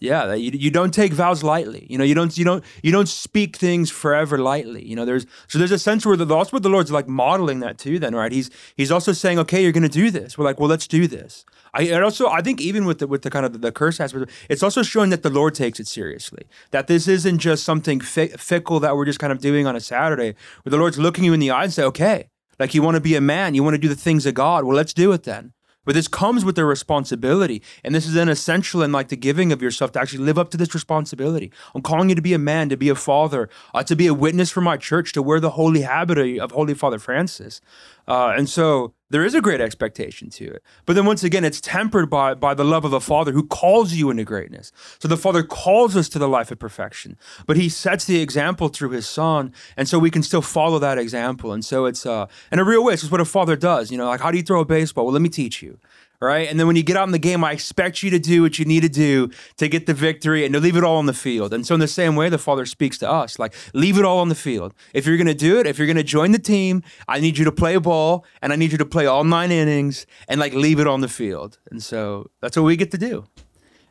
yeah, 0.04 0.34
you, 0.34 0.52
you 0.52 0.70
don't 0.70 0.94
take 0.94 1.14
vows 1.14 1.44
lightly. 1.44 1.88
You 1.90 1.98
know, 1.98 2.04
you 2.04 2.14
don't 2.14 2.38
you 2.38 2.44
don't 2.44 2.62
you 2.84 2.92
don't 2.92 3.08
speak 3.08 3.56
things 3.56 3.90
forever 3.90 4.38
lightly. 4.38 4.86
You 4.86 4.98
know, 4.98 5.06
there's 5.06 5.26
so 5.48 5.58
there's 5.58 5.72
a 5.72 5.80
sense 5.80 6.06
where 6.06 6.18
the, 6.18 6.26
that's 6.26 6.52
what 6.52 6.62
the 6.62 6.70
Lord's 6.70 6.92
like 6.92 7.08
modeling 7.08 7.62
that 7.62 7.78
too. 7.78 8.00
Then 8.00 8.14
right, 8.14 8.32
he's 8.32 8.50
he's 8.76 8.92
also 8.92 9.14
saying, 9.14 9.40
okay, 9.40 9.64
you're 9.64 9.72
going 9.72 9.84
to 9.84 9.90
do 9.90 10.12
this. 10.12 10.38
We're 10.38 10.44
like, 10.44 10.60
well, 10.60 10.68
let's 10.68 10.88
do 10.88 11.08
this. 11.08 11.46
I 11.74 11.90
also 12.02 12.28
I 12.28 12.42
think 12.42 12.60
even 12.60 12.84
with 12.84 13.00
the 13.00 13.08
with 13.08 13.22
the 13.22 13.30
kind 13.30 13.46
of 13.46 13.62
the 13.62 13.72
curse 13.72 14.02
aspect, 14.02 14.30
it's 14.50 14.62
also 14.62 14.84
showing 14.84 15.10
that 15.12 15.24
the 15.24 15.30
Lord 15.30 15.56
takes 15.56 15.80
it 15.80 15.88
seriously. 15.88 16.48
That 16.72 16.88
this 16.88 17.08
isn't 17.08 17.40
just 17.40 17.64
something 17.64 18.02
fi- 18.02 18.28
fickle 18.28 18.82
that 18.82 18.98
we're 18.98 19.06
just 19.06 19.20
kind 19.20 19.32
of 19.32 19.40
doing 19.40 19.66
on 19.66 19.78
a 19.78 19.80
Saturday. 19.80 20.36
Where 20.64 20.72
the 20.72 20.78
Lord's 20.78 21.00
looking 21.00 21.24
you 21.24 21.32
in 21.32 21.40
the 21.40 21.52
eye 21.52 21.64
and 21.64 21.74
say, 21.74 21.84
okay, 21.84 22.28
like 22.60 22.74
you 22.74 22.82
want 22.82 22.96
to 22.96 23.02
be 23.02 23.16
a 23.16 23.22
man, 23.22 23.56
you 23.56 23.64
want 23.64 23.76
to 23.76 23.80
do 23.80 23.88
the 23.88 23.96
things 23.96 24.26
of 24.26 24.34
God. 24.34 24.66
Well, 24.66 24.76
let's 24.76 24.94
do 24.94 25.14
it 25.14 25.24
then. 25.24 25.54
But 25.86 25.96
this 25.96 26.08
comes 26.08 26.46
with 26.46 26.58
a 26.58 26.66
responsibility. 26.66 27.62
And 27.84 27.94
this 27.94 28.08
is 28.08 28.16
an 28.16 28.30
essential 28.30 28.82
in 28.82 28.92
like 28.92 29.10
the 29.10 29.16
giving 29.16 29.52
of 29.52 29.62
yourself 29.62 29.92
to 29.94 30.00
actually 30.00 30.24
live 30.24 30.38
up 30.38 30.50
to 30.52 30.58
this 30.58 30.74
responsibility. 30.74 31.52
I'm 31.76 31.82
calling 31.82 32.10
you 32.10 32.16
to 32.16 32.22
be 32.22 32.34
a 32.34 32.40
man, 32.40 32.70
to 32.70 32.78
be 32.78 32.90
a 32.90 32.96
father, 32.96 33.50
uh, 33.74 33.84
to 33.84 33.96
be 33.96 34.08
a 34.08 34.14
witness 34.14 34.50
for 34.52 34.62
my 34.62 34.78
church, 34.78 35.14
to 35.14 35.22
wear 35.22 35.40
the 35.40 35.52
holy 35.52 35.82
habit 35.82 36.18
of, 36.18 36.38
of 36.40 36.52
Holy 36.52 36.74
Father 36.74 37.00
Francis. 37.00 37.62
Uh, 38.08 38.34
and 38.36 38.50
so 38.50 38.94
there 39.14 39.24
is 39.24 39.36
a 39.36 39.42
great 39.42 39.62
expectation 39.62 40.28
to 40.32 40.46
it. 40.46 40.64
But 40.88 40.94
then 40.96 41.06
once 41.06 41.24
again, 41.24 41.46
it's 41.46 41.62
tempered 41.62 42.10
by, 42.10 42.34
by 42.34 42.56
the 42.56 42.64
love 42.64 42.84
of 42.84 42.90
the 42.90 43.00
Father 43.00 43.32
who 43.32 43.46
calls 43.46 43.94
you 43.94 44.10
into 44.10 44.24
greatness. 44.24 44.72
So 44.98 45.08
the 45.08 45.18
Father 45.18 45.44
calls 45.44 45.96
us 45.96 46.10
to 46.10 46.20
the 46.20 46.28
life 46.28 46.50
of 46.50 46.58
perfection, 46.58 47.16
but 47.46 47.56
he 47.56 47.70
sets 47.70 48.06
the 48.06 48.20
example 48.20 48.70
through 48.70 48.90
his 48.90 49.08
Son. 49.08 49.54
And 49.78 49.88
so 49.88 50.00
we 50.00 50.10
can 50.10 50.24
still 50.24 50.42
follow 50.42 50.80
that 50.80 50.98
example. 50.98 51.54
And 51.54 51.64
so 51.64 51.86
it's, 51.86 52.08
uh, 52.08 52.26
in 52.52 52.58
a 52.58 52.64
real 52.64 52.84
way, 52.84 52.94
it's 52.94 53.04
just 53.04 53.12
what 53.12 53.22
a 53.22 53.26
father 53.26 53.56
does. 53.56 53.92
You 53.92 54.00
know, 54.00 54.08
like, 54.08 54.22
how 54.22 54.32
do 54.32 54.38
you 54.38 54.44
throw 54.44 54.62
a 54.62 54.66
baseball? 54.66 55.06
Well, 55.06 55.14
let 55.14 55.22
me 55.22 55.30
teach 55.30 55.62
you 55.62 55.78
right? 56.24 56.50
And 56.50 56.60
then 56.60 56.66
when 56.68 56.76
you 56.76 56.84
get 56.84 56.96
out 56.96 57.08
in 57.08 57.12
the 57.12 57.20
game, 57.20 57.44
I 57.44 57.52
expect 57.52 58.02
you 58.02 58.10
to 58.12 58.20
do 58.20 58.42
what 58.42 58.58
you 58.58 58.66
need 58.66 58.82
to 58.82 58.90
do 58.90 59.30
to 59.58 59.68
get 59.68 59.86
the 59.86 59.94
victory 59.94 60.46
and 60.46 60.54
to 60.54 60.60
leave 60.60 60.78
it 60.78 60.84
all 60.84 60.98
on 60.98 61.06
the 61.06 61.14
field. 61.14 61.54
And 61.54 61.68
so, 61.68 61.74
in 61.74 61.80
the 61.80 61.88
same 61.88 62.16
way, 62.16 62.30
the 62.30 62.38
Father 62.38 62.66
speaks 62.66 62.98
to 63.00 63.10
us 63.10 63.38
like, 63.38 63.54
leave 63.74 63.98
it 63.98 64.06
all 64.06 64.20
on 64.20 64.30
the 64.30 64.36
field. 64.36 64.74
If 64.94 65.06
you're 65.06 65.18
going 65.18 65.28
to 65.28 65.34
do 65.34 65.60
it, 65.60 65.68
if 65.68 65.78
you're 65.78 65.88
going 65.88 65.98
to 65.98 66.04
join 66.04 66.32
the 66.32 66.40
team, 66.40 66.82
I 67.08 67.20
need 67.20 67.38
you 67.38 67.46
to 67.46 67.52
play 67.52 67.78
ball 67.78 68.26
and 68.42 68.54
I 68.54 68.56
need 68.56 68.72
you 68.72 68.78
to 68.78 68.86
play 68.86 69.06
all 69.06 69.24
nine 69.24 69.52
innings 69.52 70.06
and 70.28 70.40
like 70.40 70.54
leave 70.54 70.80
it 70.80 70.88
on 70.88 71.02
the 71.02 71.10
field. 71.10 71.60
And 71.70 71.84
so, 71.84 72.30
that's 72.42 72.56
what 72.56 72.64
we 72.64 72.76
get 72.76 72.92
to 72.92 72.98
do. 72.98 73.26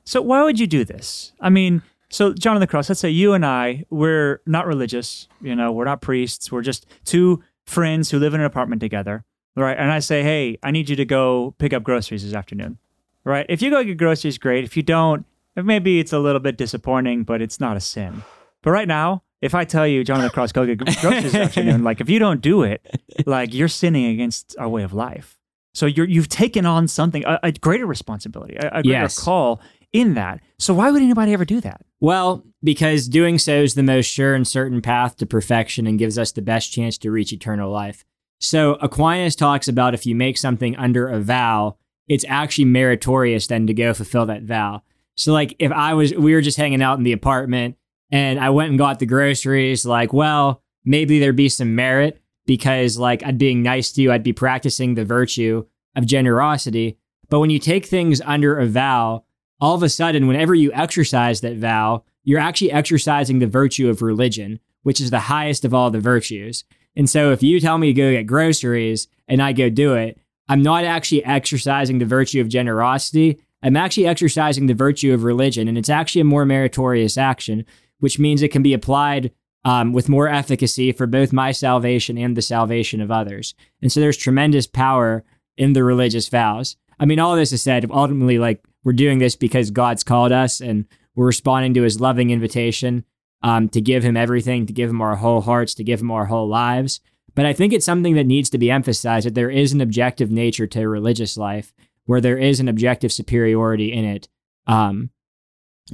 So, 0.04 0.22
why 0.22 0.42
would 0.42 0.58
you 0.58 0.66
do 0.66 0.84
this? 0.84 1.32
I 1.40 1.50
mean, 1.50 1.82
so 2.08 2.32
John 2.32 2.56
of 2.56 2.60
the 2.60 2.66
Cross, 2.66 2.88
let's 2.88 3.00
say 3.00 3.10
you 3.10 3.32
and 3.32 3.44
I, 3.44 3.84
we're 3.90 4.40
not 4.46 4.66
religious, 4.66 5.28
you 5.40 5.54
know, 5.54 5.72
we're 5.72 5.86
not 5.86 6.02
priests, 6.02 6.50
we're 6.50 6.62
just 6.62 6.86
two 7.04 7.42
friends 7.64 8.10
who 8.10 8.18
live 8.18 8.34
in 8.34 8.40
an 8.40 8.46
apartment 8.46 8.80
together 8.80 9.24
right? 9.56 9.76
And 9.76 9.90
I 9.90 9.98
say, 9.98 10.22
hey, 10.22 10.58
I 10.62 10.70
need 10.70 10.88
you 10.88 10.96
to 10.96 11.04
go 11.04 11.54
pick 11.58 11.72
up 11.72 11.82
groceries 11.82 12.24
this 12.24 12.34
afternoon, 12.34 12.78
right? 13.24 13.46
If 13.48 13.62
you 13.62 13.70
go 13.70 13.82
get 13.84 13.96
groceries, 13.96 14.38
great. 14.38 14.64
If 14.64 14.76
you 14.76 14.82
don't, 14.82 15.26
maybe 15.56 16.00
it's 16.00 16.12
a 16.12 16.18
little 16.18 16.40
bit 16.40 16.56
disappointing, 16.56 17.24
but 17.24 17.42
it's 17.42 17.60
not 17.60 17.76
a 17.76 17.80
sin. 17.80 18.22
But 18.62 18.70
right 18.70 18.88
now, 18.88 19.22
if 19.40 19.54
I 19.54 19.64
tell 19.64 19.86
you, 19.86 20.04
the 20.04 20.30
Cross, 20.32 20.52
go 20.52 20.64
get 20.64 20.78
groceries 21.00 21.32
this 21.32 21.34
afternoon, 21.34 21.82
like 21.82 22.00
if 22.00 22.08
you 22.08 22.18
don't 22.18 22.40
do 22.40 22.62
it, 22.62 22.86
like 23.26 23.52
you're 23.52 23.68
sinning 23.68 24.06
against 24.06 24.56
our 24.58 24.68
way 24.68 24.84
of 24.84 24.92
life. 24.92 25.38
So 25.74 25.86
you're 25.86 26.06
you've 26.06 26.28
taken 26.28 26.66
on 26.66 26.86
something 26.86 27.24
a, 27.24 27.40
a 27.42 27.52
greater 27.52 27.86
responsibility, 27.86 28.56
a, 28.56 28.68
a 28.68 28.82
greater 28.82 28.88
yes. 28.88 29.18
call 29.18 29.60
in 29.92 30.14
that. 30.14 30.40
So 30.58 30.74
why 30.74 30.90
would 30.90 31.02
anybody 31.02 31.32
ever 31.32 31.44
do 31.44 31.60
that? 31.60 31.82
Well, 32.00 32.44
because 32.62 33.08
doing 33.08 33.38
so 33.38 33.62
is 33.62 33.74
the 33.74 33.82
most 33.82 34.06
sure 34.06 34.34
and 34.34 34.46
certain 34.46 34.82
path 34.82 35.16
to 35.16 35.26
perfection 35.26 35.86
and 35.86 35.98
gives 35.98 36.18
us 36.18 36.32
the 36.32 36.42
best 36.42 36.72
chance 36.72 36.98
to 36.98 37.10
reach 37.10 37.32
eternal 37.32 37.70
life. 37.70 38.04
So 38.42 38.74
Aquinas 38.74 39.36
talks 39.36 39.68
about 39.68 39.94
if 39.94 40.04
you 40.04 40.16
make 40.16 40.36
something 40.36 40.74
under 40.74 41.08
a 41.08 41.20
vow, 41.20 41.76
it's 42.08 42.24
actually 42.28 42.64
meritorious 42.64 43.46
then 43.46 43.68
to 43.68 43.72
go 43.72 43.94
fulfill 43.94 44.26
that 44.26 44.42
vow. 44.42 44.82
So 45.14 45.32
like 45.32 45.54
if 45.60 45.70
I 45.70 45.94
was 45.94 46.12
we 46.12 46.34
were 46.34 46.40
just 46.40 46.56
hanging 46.56 46.82
out 46.82 46.98
in 46.98 47.04
the 47.04 47.12
apartment 47.12 47.76
and 48.10 48.40
I 48.40 48.50
went 48.50 48.70
and 48.70 48.78
got 48.78 48.98
the 48.98 49.06
groceries, 49.06 49.86
like, 49.86 50.12
well, 50.12 50.60
maybe 50.84 51.20
there'd 51.20 51.36
be 51.36 51.48
some 51.48 51.76
merit 51.76 52.20
because 52.44 52.98
like 52.98 53.22
I'd 53.22 53.38
being 53.38 53.62
nice 53.62 53.92
to 53.92 54.02
you, 54.02 54.10
I'd 54.10 54.24
be 54.24 54.32
practicing 54.32 54.96
the 54.96 55.04
virtue 55.04 55.64
of 55.94 56.06
generosity. 56.06 56.98
But 57.28 57.38
when 57.38 57.50
you 57.50 57.60
take 57.60 57.86
things 57.86 58.20
under 58.22 58.58
a 58.58 58.66
vow, 58.66 59.22
all 59.60 59.76
of 59.76 59.84
a 59.84 59.88
sudden, 59.88 60.26
whenever 60.26 60.52
you 60.52 60.72
exercise 60.72 61.42
that 61.42 61.58
vow, 61.58 62.02
you're 62.24 62.40
actually 62.40 62.72
exercising 62.72 63.38
the 63.38 63.46
virtue 63.46 63.88
of 63.88 64.02
religion, 64.02 64.58
which 64.82 65.00
is 65.00 65.10
the 65.10 65.20
highest 65.20 65.64
of 65.64 65.72
all 65.72 65.92
the 65.92 66.00
virtues. 66.00 66.64
And 66.96 67.08
so 67.08 67.32
if 67.32 67.42
you 67.42 67.60
tell 67.60 67.78
me 67.78 67.88
to 67.88 67.92
go 67.92 68.12
get 68.12 68.26
groceries 68.26 69.08
and 69.28 69.42
I 69.42 69.52
go 69.52 69.70
do 69.70 69.94
it, 69.94 70.18
I'm 70.48 70.62
not 70.62 70.84
actually 70.84 71.24
exercising 71.24 71.98
the 71.98 72.04
virtue 72.04 72.40
of 72.40 72.48
generosity. 72.48 73.40
I'm 73.62 73.76
actually 73.76 74.06
exercising 74.06 74.66
the 74.66 74.74
virtue 74.74 75.14
of 75.14 75.24
religion. 75.24 75.68
And 75.68 75.78
it's 75.78 75.88
actually 75.88 76.20
a 76.20 76.24
more 76.24 76.44
meritorious 76.44 77.16
action, 77.16 77.64
which 78.00 78.18
means 78.18 78.42
it 78.42 78.50
can 78.50 78.62
be 78.62 78.74
applied 78.74 79.32
um, 79.64 79.92
with 79.92 80.08
more 80.08 80.28
efficacy 80.28 80.92
for 80.92 81.06
both 81.06 81.32
my 81.32 81.52
salvation 81.52 82.18
and 82.18 82.36
the 82.36 82.42
salvation 82.42 83.00
of 83.00 83.10
others. 83.10 83.54
And 83.80 83.90
so 83.92 84.00
there's 84.00 84.16
tremendous 84.16 84.66
power 84.66 85.24
in 85.56 85.72
the 85.72 85.84
religious 85.84 86.28
vows. 86.28 86.76
I 86.98 87.04
mean, 87.04 87.20
all 87.20 87.36
this 87.36 87.52
is 87.52 87.62
said, 87.62 87.88
ultimately, 87.90 88.38
like 88.38 88.64
we're 88.84 88.92
doing 88.92 89.18
this 89.18 89.36
because 89.36 89.70
God's 89.70 90.02
called 90.02 90.32
us 90.32 90.60
and 90.60 90.86
we're 91.14 91.26
responding 91.26 91.74
to 91.74 91.82
his 91.82 92.00
loving 92.00 92.30
invitation 92.30 93.04
um, 93.42 93.68
to 93.70 93.80
give 93.80 94.02
him 94.02 94.16
everything, 94.16 94.66
to 94.66 94.72
give 94.72 94.90
him 94.90 95.00
our 95.00 95.16
whole 95.16 95.40
hearts, 95.40 95.74
to 95.74 95.84
give 95.84 96.00
him 96.00 96.10
our 96.10 96.26
whole 96.26 96.48
lives. 96.48 97.00
But 97.34 97.46
I 97.46 97.52
think 97.52 97.72
it's 97.72 97.86
something 97.86 98.14
that 98.14 98.26
needs 98.26 98.50
to 98.50 98.58
be 98.58 98.70
emphasized 98.70 99.26
that 99.26 99.34
there 99.34 99.50
is 99.50 99.72
an 99.72 99.80
objective 99.80 100.30
nature 100.30 100.66
to 100.66 100.88
religious 100.88 101.36
life 101.36 101.72
where 102.04 102.20
there 102.20 102.38
is 102.38 102.60
an 102.60 102.68
objective 102.68 103.12
superiority 103.12 103.92
in 103.92 104.04
it 104.04 104.28
um, 104.66 105.10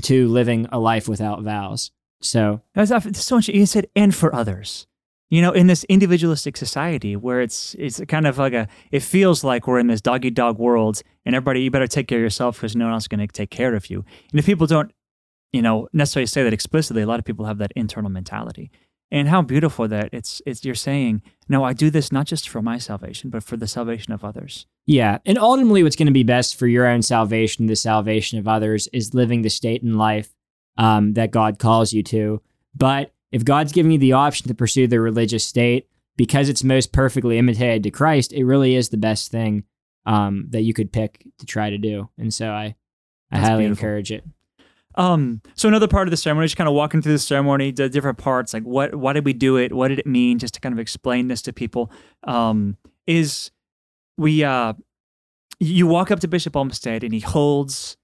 to 0.02 0.28
living 0.28 0.67
a 0.73 0.78
life 0.78 1.09
without 1.09 1.43
vows. 1.43 1.90
So 2.21 2.62
that's 2.75 2.90
so 3.21 3.37
much. 3.37 3.49
You 3.49 3.67
said, 3.67 3.87
and 3.95 4.14
for 4.14 4.35
others. 4.35 4.87
You 5.31 5.43
know, 5.43 5.52
in 5.52 5.67
this 5.67 5.85
individualistic 5.85 6.57
society 6.57 7.14
where 7.14 7.43
it's 7.43 7.76
it's 7.78 8.00
kind 8.09 8.26
of 8.26 8.38
like 8.38 8.55
a, 8.55 8.67
it 8.90 9.00
feels 9.00 9.45
like 9.45 9.67
we're 9.67 9.78
in 9.78 9.87
this 9.87 10.00
doggy 10.00 10.31
dog 10.31 10.59
world, 10.59 11.02
and 11.26 11.35
everybody, 11.35 11.61
you 11.61 11.71
better 11.71 11.87
take 11.87 12.09
care 12.09 12.19
of 12.19 12.23
yourself 12.23 12.57
because 12.57 12.75
no 12.75 12.87
one 12.87 12.95
else 12.95 13.05
is 13.05 13.09
going 13.09 13.21
to 13.21 13.26
take 13.26 13.50
care 13.50 13.75
of 13.75 13.90
you. 13.90 14.07
And 14.33 14.38
if 14.38 14.47
people 14.47 14.67
don't 14.67 14.90
you 15.52 15.62
know, 15.62 15.88
necessarily 15.93 16.26
say 16.26 16.43
that 16.43 16.52
explicitly. 16.52 17.02
A 17.02 17.07
lot 17.07 17.19
of 17.19 17.25
people 17.25 17.47
have 17.47 17.59
that 17.59 17.73
internal 17.75 18.11
mentality. 18.11 18.71
And 19.11 19.28
how 19.28 19.40
beautiful 19.40 19.88
that 19.88 20.11
it's 20.12 20.43
it's 20.45 20.64
you're 20.64 20.75
saying, 20.75 21.23
no, 21.49 21.64
I 21.64 21.73
do 21.73 21.88
this 21.88 22.12
not 22.12 22.26
just 22.26 22.47
for 22.49 22.61
my 22.61 22.76
salvation, 22.76 23.31
but 23.31 23.43
for 23.43 23.57
the 23.57 23.67
salvation 23.67 24.12
of 24.12 24.23
others. 24.23 24.67
Yeah. 24.87 25.19
And 25.25 25.38
ultimately 25.38 25.83
what's 25.83 25.97
going 25.97 26.07
to 26.07 26.12
be 26.12 26.25
best 26.25 26.57
for 26.57 26.67
your 26.67 26.87
own 26.87 27.00
salvation, 27.00 27.67
the 27.67 27.76
salvation 27.76 28.38
of 28.38 28.47
others, 28.47 28.87
is 28.93 29.14
living 29.14 29.43
the 29.43 29.49
state 29.49 29.83
in 29.83 29.97
life 29.97 30.35
um, 30.76 31.14
that 31.14 31.31
God 31.31 31.59
calls 31.59 31.93
you 31.95 32.02
to. 32.05 32.43
But 32.75 33.12
if 33.33 33.45
God's 33.45 33.73
giving 33.73 33.93
you 33.93 33.99
the 33.99 34.12
option 34.12 34.49
to 34.49 34.55
pursue 34.55 34.87
the 34.87 35.00
religious 35.00 35.45
state 35.45 35.88
because 36.17 36.49
it's 36.49 36.64
most 36.64 36.93
perfectly 36.93 37.38
imitated 37.38 37.83
to 37.85 37.90
Christ, 37.90 38.33
it 38.33 38.45
really 38.45 38.75
is 38.75 38.90
the 38.90 38.97
best 38.97 39.31
thing 39.31 39.64
um, 40.05 40.47
that 40.50 40.62
you 40.62 40.75
could 40.75 40.93
pick 40.93 41.26
to 41.38 41.47
try 41.47 41.71
to 41.71 41.78
do. 41.78 42.09
And 42.19 42.33
so 42.33 42.50
I, 42.50 42.76
I 43.31 43.38
highly 43.38 43.64
beautiful. 43.64 43.87
encourage 43.87 44.12
it. 44.12 44.25
Um, 44.99 45.43
so 45.55 45.69
another 45.69 45.87
part 45.87 46.09
of 46.09 46.11
the 46.11 46.17
ceremony, 46.17 46.47
just 46.47 46.57
kind 46.57 46.67
of 46.67 46.75
walking 46.75 47.00
through 47.00 47.12
the 47.12 47.21
ceremony, 47.21 47.71
the 47.71 47.88
different 47.88 48.19
parts, 48.19 48.52
like 48.52 48.64
what, 48.64 48.97
why 48.97 49.12
did 49.12 49.25
we 49.25 49.33
do 49.33 49.57
it? 49.57 49.73
What 49.73 49.88
did 49.88 50.00
it 50.00 50.07
mean? 50.07 50.40
Just 50.40 50.55
to 50.55 50.61
kind 50.61 50.73
of 50.73 50.81
explain 50.81 51.28
this 51.28 51.40
to 51.43 51.52
people, 51.52 51.93
um, 52.25 52.76
is 53.07 53.52
we, 54.17 54.43
uh, 54.43 54.73
you 55.61 55.87
walk 55.87 56.11
up 56.11 56.19
to 56.21 56.28
Bishop 56.28 56.57
Olmsted 56.57 57.05
and 57.05 57.14
he 57.14 57.21
holds 57.21 57.97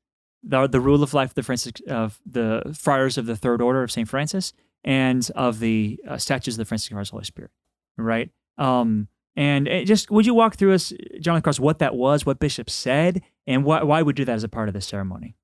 the, 0.44 0.68
the 0.68 0.80
rule 0.80 1.02
of 1.02 1.12
life 1.12 1.30
of 1.30 1.34
the 1.34 1.42
Francis, 1.42 1.72
of 1.88 2.20
the 2.24 2.76
friars 2.78 3.18
of 3.18 3.26
the 3.26 3.36
Third 3.36 3.60
Order 3.60 3.82
of 3.82 3.90
Saint 3.90 4.08
Francis 4.08 4.52
and 4.84 5.28
of 5.34 5.58
the 5.58 5.98
uh, 6.08 6.16
statues 6.16 6.54
of 6.54 6.58
the 6.58 6.64
Franciscan 6.64 6.94
Friars 6.94 7.08
of 7.08 7.12
the 7.12 7.16
Holy 7.16 7.24
Spirit, 7.24 7.50
right? 7.98 8.30
Um, 8.56 9.08
and 9.34 9.68
just 9.84 10.12
would 10.12 10.26
you 10.26 10.34
walk 10.34 10.54
through 10.54 10.74
us, 10.74 10.92
John 11.20 11.42
Cross, 11.42 11.58
what 11.58 11.80
that 11.80 11.96
was, 11.96 12.24
what 12.24 12.38
Bishop 12.38 12.70
said, 12.70 13.22
and 13.48 13.64
why 13.64 13.82
why 13.82 14.02
we 14.02 14.12
do 14.12 14.24
that 14.24 14.34
as 14.34 14.44
a 14.44 14.48
part 14.48 14.68
of 14.68 14.74
the 14.74 14.80
ceremony? 14.80 15.34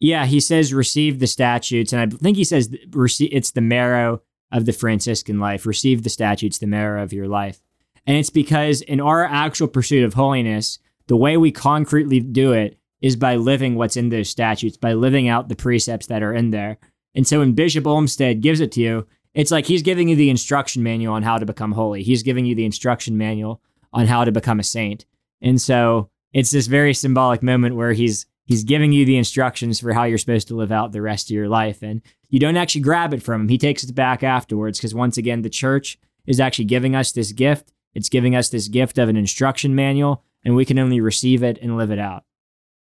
Yeah, 0.00 0.26
he 0.26 0.40
says 0.40 0.72
receive 0.72 1.18
the 1.18 1.26
statutes, 1.26 1.92
and 1.92 2.00
I 2.00 2.16
think 2.16 2.36
he 2.36 2.44
says 2.44 2.70
it's 2.72 3.50
the 3.50 3.60
marrow 3.60 4.22
of 4.50 4.66
the 4.66 4.72
Franciscan 4.72 5.38
life. 5.38 5.66
Receive 5.66 6.02
the 6.02 6.10
statutes, 6.10 6.58
the 6.58 6.66
marrow 6.66 7.02
of 7.02 7.12
your 7.12 7.28
life. 7.28 7.60
And 8.06 8.16
it's 8.16 8.30
because 8.30 8.80
in 8.80 9.00
our 9.00 9.24
actual 9.24 9.68
pursuit 9.68 10.04
of 10.04 10.14
holiness, 10.14 10.78
the 11.06 11.16
way 11.16 11.36
we 11.36 11.52
concretely 11.52 12.18
do 12.20 12.52
it 12.52 12.78
is 13.00 13.14
by 13.14 13.36
living 13.36 13.74
what's 13.74 13.96
in 13.96 14.08
those 14.08 14.28
statutes, 14.28 14.76
by 14.76 14.94
living 14.94 15.28
out 15.28 15.48
the 15.48 15.56
precepts 15.56 16.06
that 16.06 16.22
are 16.22 16.34
in 16.34 16.50
there. 16.50 16.78
And 17.14 17.26
so 17.26 17.40
when 17.40 17.52
Bishop 17.52 17.86
Olmsted 17.86 18.40
gives 18.40 18.60
it 18.60 18.72
to 18.72 18.80
you, 18.80 19.06
it's 19.34 19.50
like 19.50 19.66
he's 19.66 19.82
giving 19.82 20.08
you 20.08 20.16
the 20.16 20.30
instruction 20.30 20.82
manual 20.82 21.14
on 21.14 21.22
how 21.22 21.38
to 21.38 21.46
become 21.46 21.72
holy. 21.72 22.02
He's 22.02 22.22
giving 22.22 22.46
you 22.46 22.54
the 22.54 22.64
instruction 22.64 23.16
manual 23.16 23.60
on 23.92 24.06
how 24.06 24.24
to 24.24 24.32
become 24.32 24.60
a 24.60 24.64
saint. 24.64 25.04
And 25.40 25.60
so 25.60 26.10
it's 26.32 26.50
this 26.50 26.66
very 26.66 26.94
symbolic 26.94 27.42
moment 27.42 27.76
where 27.76 27.92
he's 27.92 28.26
he's 28.50 28.64
giving 28.64 28.90
you 28.90 29.04
the 29.04 29.16
instructions 29.16 29.78
for 29.78 29.92
how 29.92 30.02
you're 30.02 30.18
supposed 30.18 30.48
to 30.48 30.56
live 30.56 30.72
out 30.72 30.90
the 30.90 31.00
rest 31.00 31.30
of 31.30 31.36
your 31.36 31.48
life. 31.48 31.84
And 31.84 32.02
you 32.30 32.40
don't 32.40 32.56
actually 32.56 32.80
grab 32.80 33.14
it 33.14 33.22
from 33.22 33.42
him. 33.42 33.48
He 33.48 33.58
takes 33.58 33.84
it 33.84 33.94
back 33.94 34.24
afterwards 34.24 34.76
because 34.76 34.92
once 34.92 35.16
again, 35.16 35.42
the 35.42 35.48
church 35.48 35.96
is 36.26 36.40
actually 36.40 36.64
giving 36.64 36.96
us 36.96 37.12
this 37.12 37.30
gift. 37.30 37.72
It's 37.94 38.08
giving 38.08 38.34
us 38.34 38.48
this 38.48 38.66
gift 38.66 38.98
of 38.98 39.08
an 39.08 39.16
instruction 39.16 39.76
manual, 39.76 40.24
and 40.44 40.56
we 40.56 40.64
can 40.64 40.80
only 40.80 41.00
receive 41.00 41.44
it 41.44 41.58
and 41.62 41.76
live 41.76 41.92
it 41.92 42.00
out. 42.00 42.24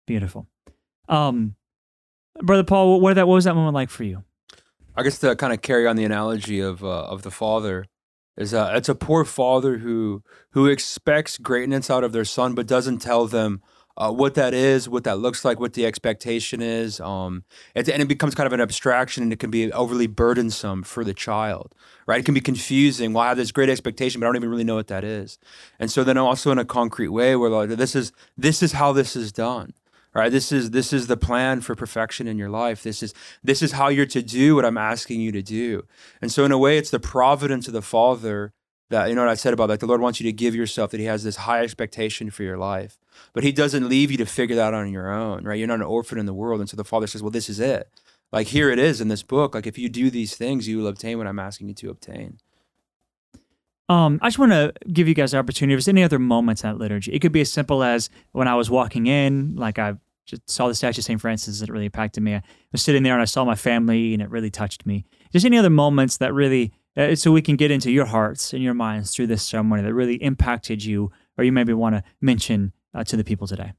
Beautiful. 0.05 0.49
Um, 1.09 1.55
Brother 2.43 2.65
Paul, 2.65 3.01
what, 3.01 3.15
that, 3.15 3.29
what 3.29 3.35
was 3.35 3.45
that 3.45 3.55
moment 3.55 3.75
like 3.75 3.91
for 3.91 4.03
you? 4.03 4.25
I 4.97 5.05
guess 5.05 5.21
to 5.21 5.37
kind 5.37 5.53
of 5.53 5.63
carry 5.63 5.87
on 5.87 5.95
the 5.95 6.05
analogy 6.05 6.59
of 6.59 6.83
uh, 6.83 7.05
of 7.05 7.23
the 7.23 7.31
father 7.31 7.87
is 8.37 8.53
uh, 8.53 8.73
it's 8.75 8.89
a 8.89 8.97
poor 8.97 9.25
father 9.25 9.79
who 9.79 10.25
who 10.51 10.67
expects 10.67 11.39
greatness 11.39 11.89
out 11.89 12.03
of 12.03 12.13
their 12.13 12.25
son 12.25 12.55
but 12.55 12.67
doesn't 12.67 12.99
tell 12.99 13.27
them 13.29 13.63
uh, 13.97 14.11
what 14.11 14.35
that 14.35 14.55
is, 14.55 14.89
what 14.89 15.05
that 15.05 15.19
looks 15.19 15.45
like, 15.45 15.61
what 15.61 15.75
the 15.75 15.87
expectation 15.87 16.63
is. 16.63 17.01
Um, 17.01 17.45
and, 17.75 17.89
and 17.89 18.03
it 18.03 18.09
becomes 18.09 18.35
kind 18.35 18.47
of 18.47 18.53
an 18.53 18.61
abstraction 18.61 19.23
and 19.23 19.33
it 19.33 19.39
can 19.39 19.51
be 19.51 19.73
overly 19.73 20.07
burdensome 20.07 20.83
for 20.83 21.05
the 21.05 21.15
child, 21.15 21.75
right? 22.07 22.21
It 22.21 22.25
can 22.25 22.35
be 22.35 22.41
confusing. 22.41 23.13
Well, 23.13 23.25
I 23.25 23.29
have 23.29 23.37
this 23.37 23.53
great 23.53 23.69
expectation, 23.69 24.21
but 24.21 24.27
I 24.27 24.29
don't 24.29 24.37
even 24.37 24.51
really 24.51 24.65
know 24.65 24.77
what 24.77 24.89
that 24.89 25.05
is. 25.05 25.39
And 25.79 25.91
so 25.91 26.05
then 26.05 26.17
also 26.17 26.51
in 26.51 26.59
a 26.59 26.65
concrete 26.65 27.09
way 27.09 27.37
where 27.37 27.51
like, 27.51 27.71
this 27.71 27.95
is, 27.95 28.13
this 28.37 28.63
is 28.63 28.73
how 28.73 28.93
this 28.93 29.17
is 29.17 29.33
done. 29.33 29.75
Right. 30.15 30.31
This 30.31 30.53
is 30.53 30.73
this 30.73 30.93
is 30.93 31.07
the 31.07 31.17
plan 31.17 31.63
for 31.63 31.75
perfection 31.75 32.29
in 32.29 32.37
your 32.37 32.51
life. 32.51 32.83
This 32.83 33.03
is 33.03 33.15
this 33.43 33.63
is 33.63 33.73
how 33.73 33.89
you're 33.89 34.05
to 34.05 34.21
do 34.21 34.55
what 34.55 34.67
I'm 34.67 34.77
asking 34.77 35.23
you 35.23 35.33
to 35.33 35.41
do. 35.41 35.87
And 36.21 36.31
so 36.31 36.45
in 36.45 36.53
a 36.53 36.59
way, 36.59 36.77
it's 36.77 36.91
the 36.91 37.01
providence 37.01 37.67
of 37.67 37.73
the 37.73 37.81
Father 37.81 38.53
that 38.91 39.09
you 39.09 39.15
know 39.15 39.23
what 39.23 39.31
I 39.31 39.35
said 39.37 39.55
about 39.55 39.71
like 39.71 39.81
the 39.81 39.87
Lord 39.87 40.03
wants 40.03 40.21
you 40.21 40.25
to 40.25 40.33
give 40.33 40.55
yourself 40.55 40.91
that 40.91 41.01
He 41.01 41.07
has 41.07 41.25
this 41.25 41.37
high 41.37 41.63
expectation 41.63 42.31
for 42.31 42.43
your 42.43 42.59
life, 42.59 42.99
but 43.33 43.45
He 43.45 43.53
doesn't 43.53 43.89
leave 43.89 44.11
you 44.11 44.17
to 44.19 44.27
figure 44.27 44.57
that 44.57 44.75
out 44.75 44.75
on 44.75 44.93
your 44.93 45.13
own, 45.13 45.45
right? 45.45 45.59
You're 45.59 45.69
not 45.69 45.77
an 45.77 45.83
orphan 45.83 46.19
in 46.19 46.27
the 46.27 46.35
world, 46.35 46.61
and 46.61 46.69
so 46.69 46.77
the 46.77 46.85
Father 46.85 47.07
says, 47.07 47.23
"Well, 47.23 47.31
this 47.31 47.49
is 47.49 47.61
it. 47.61 47.89
Like 48.33 48.49
here 48.49 48.71
it 48.71 48.79
is 48.79 49.01
in 49.01 49.09
this 49.09 49.23
book. 49.23 49.55
Like 49.55 49.67
if 49.67 49.79
you 49.79 49.89
do 49.89 50.11
these 50.11 50.35
things, 50.37 50.67
you 50.67 50.79
will 50.79 50.87
obtain 50.87 51.19
what 51.19 51.27
I'm 51.27 51.39
asking 51.39 51.69
you 51.69 51.75
to 51.75 51.91
obtain." 51.91 52.39
Um, 53.89 54.19
I 54.23 54.29
just 54.29 54.39
want 54.39 54.53
to 54.53 54.73
give 54.91 55.09
you 55.09 55.15
guys 55.15 55.33
the 55.33 55.39
opportunity. 55.39 55.75
If 55.75 55.79
there's 55.79 55.89
any 55.89 56.03
other 56.03 56.19
moments 56.19 56.65
in 56.65 56.71
that 56.71 56.79
liturgy, 56.79 57.13
it 57.13 57.19
could 57.19 57.33
be 57.33 57.43
as 57.43 57.53
simple 57.53 57.83
as 57.83 58.09
when 58.33 58.49
I 58.49 58.55
was 58.55 58.71
walking 58.71 59.07
in, 59.07 59.55
like 59.57 59.79
I 59.79 59.97
just 60.25 60.49
saw 60.49 60.69
the 60.69 60.75
statue 60.75 61.01
of 61.01 61.05
St. 61.05 61.21
Francis 61.21 61.61
it 61.61 61.69
really 61.69 61.87
impacted 61.87 62.23
me. 62.23 62.35
I 62.35 62.43
was 62.71 62.83
sitting 62.83 63.03
there 63.03 63.13
and 63.13 63.23
I 63.23 63.27
saw 63.27 63.45
my 63.45 63.55
family 63.55 64.15
and 64.15 64.23
it 64.23 64.31
really 64.31 64.51
touched 64.51 64.87
me. 64.87 65.05
Just 65.33 65.45
any 65.45 65.59
other 65.59 65.71
moments 65.71 66.17
that 66.19 66.33
really, 66.33 66.73
uh, 66.97 67.15
so 67.15 67.33
we 67.33 67.43
can 67.43 67.57
get 67.57 67.71
into 67.71 67.91
your 67.91 68.07
hearts 68.07 68.53
and 68.53 68.63
your 68.63 68.75
minds 68.75 69.15
through 69.15 69.27
this 69.27 69.43
ceremony 69.43 69.83
that 69.83 69.95
really 69.95 70.17
impacted 70.17 70.85
you, 70.85 71.11
or 71.37 71.45
you 71.45 71.53
maybe 71.53 71.73
want 71.73 71.97
to 71.97 72.05
mention 72.21 72.73
uh, 72.95 73.05
to 73.05 73.17
the 73.17 73.25
people 73.25 73.47
today. 73.47 73.73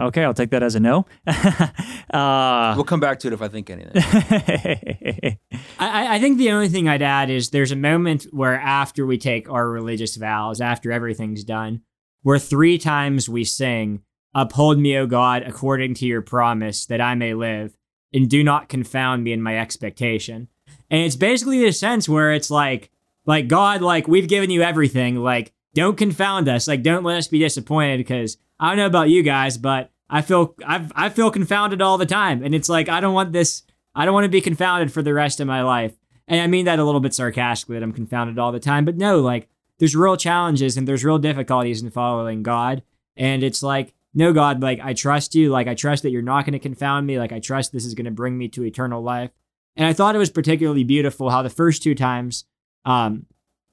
Okay, 0.00 0.24
I'll 0.24 0.34
take 0.34 0.50
that 0.50 0.64
as 0.64 0.74
a 0.74 0.80
no. 0.80 1.06
uh, 1.26 2.72
we'll 2.74 2.84
come 2.84 2.98
back 2.98 3.20
to 3.20 3.28
it 3.28 3.32
if 3.32 3.40
I 3.40 3.46
think 3.46 3.70
anything. 3.70 3.92
I, 5.78 6.16
I, 6.16 6.18
think 6.18 6.38
the 6.38 6.50
only 6.50 6.68
thing 6.68 6.88
I'd 6.88 7.00
add 7.00 7.30
is 7.30 7.50
there's 7.50 7.70
a 7.70 7.76
moment 7.76 8.26
where 8.32 8.58
after 8.58 9.06
we 9.06 9.18
take 9.18 9.48
our 9.48 9.68
religious 9.68 10.16
vows, 10.16 10.60
after 10.60 10.90
everything's 10.90 11.44
done, 11.44 11.82
where 12.22 12.40
three 12.40 12.76
times 12.76 13.28
we 13.28 13.44
sing, 13.44 14.02
Uphold 14.34 14.80
me, 14.80 14.96
O 14.98 15.06
God, 15.06 15.44
according 15.44 15.94
to 15.94 16.06
your 16.06 16.22
promise, 16.22 16.86
that 16.86 17.00
I 17.00 17.14
may 17.14 17.34
live, 17.34 17.76
and 18.12 18.28
do 18.28 18.42
not 18.42 18.68
confound 18.68 19.22
me 19.22 19.32
in 19.32 19.42
my 19.42 19.56
expectation. 19.56 20.48
And 20.90 21.02
it's 21.02 21.14
basically 21.14 21.64
the 21.64 21.72
sense 21.72 22.08
where 22.08 22.32
it's 22.32 22.50
like, 22.50 22.90
like 23.26 23.48
God, 23.48 23.82
like 23.82 24.08
we've 24.08 24.28
given 24.28 24.50
you 24.50 24.62
everything, 24.62 25.16
like 25.16 25.52
don't 25.74 25.96
confound 25.96 26.48
us, 26.48 26.68
like 26.68 26.82
don't 26.82 27.04
let 27.04 27.16
us 27.16 27.28
be 27.28 27.38
disappointed 27.38 27.98
because 27.98 28.36
I 28.58 28.68
don't 28.68 28.76
know 28.76 28.86
about 28.86 29.10
you 29.10 29.22
guys, 29.22 29.58
but 29.58 29.90
I 30.08 30.22
feel 30.22 30.54
I've, 30.66 30.92
I 30.94 31.08
feel 31.08 31.30
confounded 31.30 31.82
all 31.82 31.98
the 31.98 32.06
time, 32.06 32.42
and 32.42 32.54
it's 32.54 32.68
like 32.68 32.88
I 32.88 33.00
don't 33.00 33.14
want 33.14 33.32
this. 33.32 33.62
I 33.94 34.04
don't 34.04 34.14
want 34.14 34.24
to 34.24 34.30
be 34.30 34.40
confounded 34.40 34.92
for 34.92 35.02
the 35.02 35.14
rest 35.14 35.40
of 35.40 35.46
my 35.46 35.62
life. 35.62 35.94
And 36.26 36.40
I 36.40 36.46
mean 36.46 36.64
that 36.64 36.78
a 36.78 36.84
little 36.84 37.00
bit 37.00 37.14
sarcastically 37.14 37.76
that 37.76 37.82
I'm 37.82 37.92
confounded 37.92 38.38
all 38.38 38.52
the 38.52 38.60
time, 38.60 38.84
but 38.84 38.96
no, 38.96 39.20
like 39.20 39.48
there's 39.78 39.96
real 39.96 40.16
challenges 40.16 40.76
and 40.76 40.88
there's 40.88 41.04
real 41.04 41.18
difficulties 41.18 41.82
in 41.82 41.90
following 41.90 42.42
God, 42.42 42.82
and 43.16 43.42
it's 43.42 43.62
like 43.62 43.94
no 44.14 44.32
God, 44.32 44.62
like 44.62 44.80
I 44.80 44.94
trust 44.94 45.34
you, 45.34 45.50
like 45.50 45.66
I 45.66 45.74
trust 45.74 46.04
that 46.04 46.10
you're 46.10 46.22
not 46.22 46.44
going 46.44 46.52
to 46.52 46.58
confound 46.58 47.06
me, 47.06 47.18
like 47.18 47.32
I 47.32 47.40
trust 47.40 47.72
this 47.72 47.84
is 47.84 47.94
going 47.94 48.04
to 48.04 48.10
bring 48.10 48.38
me 48.38 48.48
to 48.48 48.64
eternal 48.64 49.02
life. 49.02 49.30
And 49.76 49.86
I 49.86 49.92
thought 49.92 50.14
it 50.14 50.20
was 50.20 50.30
particularly 50.30 50.84
beautiful 50.84 51.30
how 51.30 51.42
the 51.42 51.50
first 51.50 51.82
two 51.82 51.96
times 51.96 52.44
um, 52.84 53.26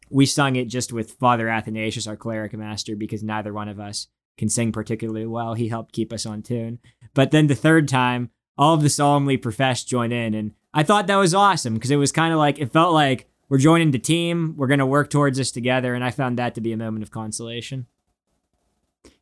we 0.10 0.26
sung 0.26 0.56
it 0.56 0.66
just 0.66 0.92
with 0.92 1.12
Father 1.14 1.48
Athanasius, 1.48 2.08
our 2.08 2.18
cleric 2.18 2.54
master, 2.54 2.96
because 2.96 3.24
neither 3.24 3.54
one 3.54 3.70
of 3.70 3.80
us 3.80 4.08
can 4.38 4.50
sing 4.50 4.72
particularly 4.72 5.26
well. 5.26 5.54
He 5.54 5.70
helped 5.70 5.94
keep 5.94 6.12
us 6.12 6.26
on 6.26 6.42
tune. 6.42 6.80
But 7.14 7.32
then 7.32 7.48
the 7.48 7.56
third 7.56 7.88
time, 7.88 8.30
all 8.58 8.74
of 8.74 8.82
the 8.82 8.90
solemnly 8.90 9.38
professed 9.38 9.88
joined 9.88 10.14
in. 10.14 10.34
And 10.34 10.54
I 10.74 10.84
thought 10.84 11.08
that 11.08 11.16
was 11.16 11.34
awesome 11.34 11.74
because 11.74 11.92
it 11.92 11.98
was 11.98 12.12
kind 12.12 12.34
of 12.34 12.40
like, 12.40 12.60
it 12.60 12.72
felt 12.72 12.94
like 12.94 13.30
we're 13.50 13.58
joining 13.58 13.92
the 13.92 14.00
team. 14.00 14.56
We're 14.58 14.68
going 14.68 14.80
to 14.80 14.86
work 14.86 15.10
towards 15.10 15.38
this 15.38 15.52
together. 15.52 15.94
And 15.94 16.04
I 16.04 16.12
found 16.12 16.38
that 16.40 16.56
to 16.56 16.62
be 16.62 16.74
a 16.74 16.78
moment 16.78 17.04
of 17.04 17.12
consolation. 17.12 17.88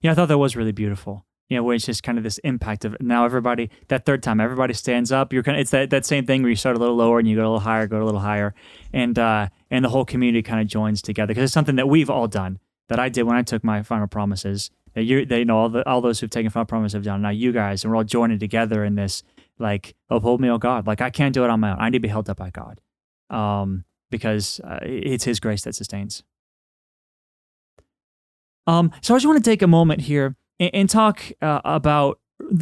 Yeah, 0.02 0.12
I 0.12 0.16
thought 0.16 0.28
that 0.28 0.38
was 0.38 0.56
really 0.56 0.72
beautiful. 0.72 1.26
You 1.50 1.58
know, 1.58 1.64
where 1.64 1.76
it's 1.76 1.86
just 1.86 2.04
kind 2.04 2.18
of 2.18 2.24
this 2.24 2.38
impact 2.40 2.86
of 2.86 2.96
now 3.02 3.26
everybody, 3.26 3.72
that 3.88 4.06
third 4.06 4.22
time, 4.22 4.40
everybody 4.40 4.74
stands 4.74 5.12
up. 5.12 5.34
You're 5.34 5.42
kind 5.42 5.58
of, 5.58 5.62
it's 5.62 5.72
that, 5.72 5.90
that 5.90 6.06
same 6.06 6.26
thing 6.26 6.44
where 6.44 6.52
you 6.52 6.56
start 6.56 6.76
a 6.76 6.80
little 6.80 6.96
lower 6.96 7.18
and 7.18 7.28
you 7.28 7.36
go 7.36 7.42
a 7.42 7.44
little 7.44 7.60
higher, 7.60 7.88
go 7.88 8.04
a 8.04 8.06
little 8.06 8.20
higher. 8.20 8.54
And, 8.94 9.18
uh, 9.18 9.50
and 9.72 9.84
the 9.84 9.90
whole 9.90 10.06
community 10.06 10.44
kind 10.44 10.62
of 10.62 10.68
joins 10.68 11.02
together 11.02 11.28
because 11.28 11.46
it's 11.46 11.54
something 11.54 11.76
that 11.78 11.90
we've 11.90 12.10
all 12.10 12.28
done 12.28 12.60
that 12.88 13.00
I 13.00 13.10
did 13.10 13.24
when 13.24 13.36
I 13.36 13.42
took 13.42 13.64
my 13.64 13.82
final 13.82 14.08
promises 14.08 14.70
that 14.94 15.04
you 15.04 15.26
they 15.26 15.44
know 15.44 15.58
all 15.58 15.70
the 15.70 15.88
all 15.88 16.02
those 16.02 16.20
who've 16.20 16.30
taken 16.30 16.50
final 16.50 16.66
promises 16.66 16.94
have 16.94 17.04
done. 17.04 17.22
Now 17.22 17.30
you 17.30 17.52
guys, 17.52 17.84
and 17.84 17.92
we're 17.92 17.98
all 17.98 18.04
joining 18.04 18.40
together 18.40 18.84
in 18.84 18.96
this. 18.96 19.24
Like, 19.58 19.96
uphold 20.10 20.40
me, 20.42 20.50
oh 20.50 20.58
God. 20.58 20.88
Like 20.88 21.02
I 21.02 21.10
can't 21.10 21.34
do 21.34 21.44
it 21.44 21.50
on 21.50 21.60
my 21.60 21.72
own. 21.72 21.78
I 21.80 21.90
need 21.90 21.98
to 21.98 22.02
be 22.02 22.08
held 22.08 22.30
up 22.30 22.38
by 22.38 22.50
God, 22.50 22.82
um, 23.30 23.84
because 24.10 24.60
uh, 24.62 24.80
it's 24.82 25.26
His 25.26 25.40
grace 25.40 25.64
that 25.64 25.76
sustains. 25.76 26.24
Um, 28.68 28.92
so 29.02 29.14
I 29.14 29.18
just 29.18 29.26
want 29.28 29.44
to 29.44 29.50
take 29.50 29.62
a 29.62 29.68
moment 29.68 30.02
here 30.02 30.36
and, 30.60 30.70
and 30.74 30.90
talk 30.90 31.32
uh, 31.42 31.62
about 31.64 32.20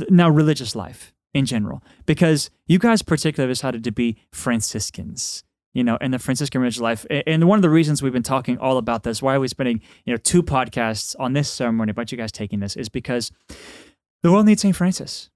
now 0.09 0.29
religious 0.29 0.75
life 0.75 1.13
in 1.33 1.45
general, 1.45 1.83
because 2.05 2.49
you 2.65 2.79
guys 2.79 3.01
particularly 3.01 3.51
decided 3.51 3.83
to 3.83 3.91
be 3.91 4.17
Franciscans 4.31 5.43
you 5.77 5.83
know, 5.83 5.95
in 5.97 6.09
the 6.09 6.17
Franciscan 6.17 6.59
religious 6.59 6.81
life. 6.81 7.05
And 7.27 7.47
one 7.47 7.59
of 7.59 7.61
the 7.61 7.69
reasons 7.69 8.01
we've 8.01 8.11
been 8.11 8.23
talking 8.23 8.57
all 8.57 8.79
about 8.79 9.03
this, 9.03 9.21
why 9.21 9.35
are 9.35 9.39
we 9.39 9.47
spending, 9.47 9.79
you 10.05 10.13
know, 10.13 10.17
two 10.17 10.41
podcasts 10.41 11.15
on 11.19 11.33
this 11.33 11.47
ceremony, 11.51 11.91
about 11.91 12.11
you 12.11 12.17
guys 12.17 12.31
taking 12.31 12.61
this, 12.61 12.75
is 12.75 12.89
because 12.89 13.31
the 14.23 14.31
world 14.31 14.47
needs 14.47 14.63
St. 14.63 14.75
Francis. 14.75 15.29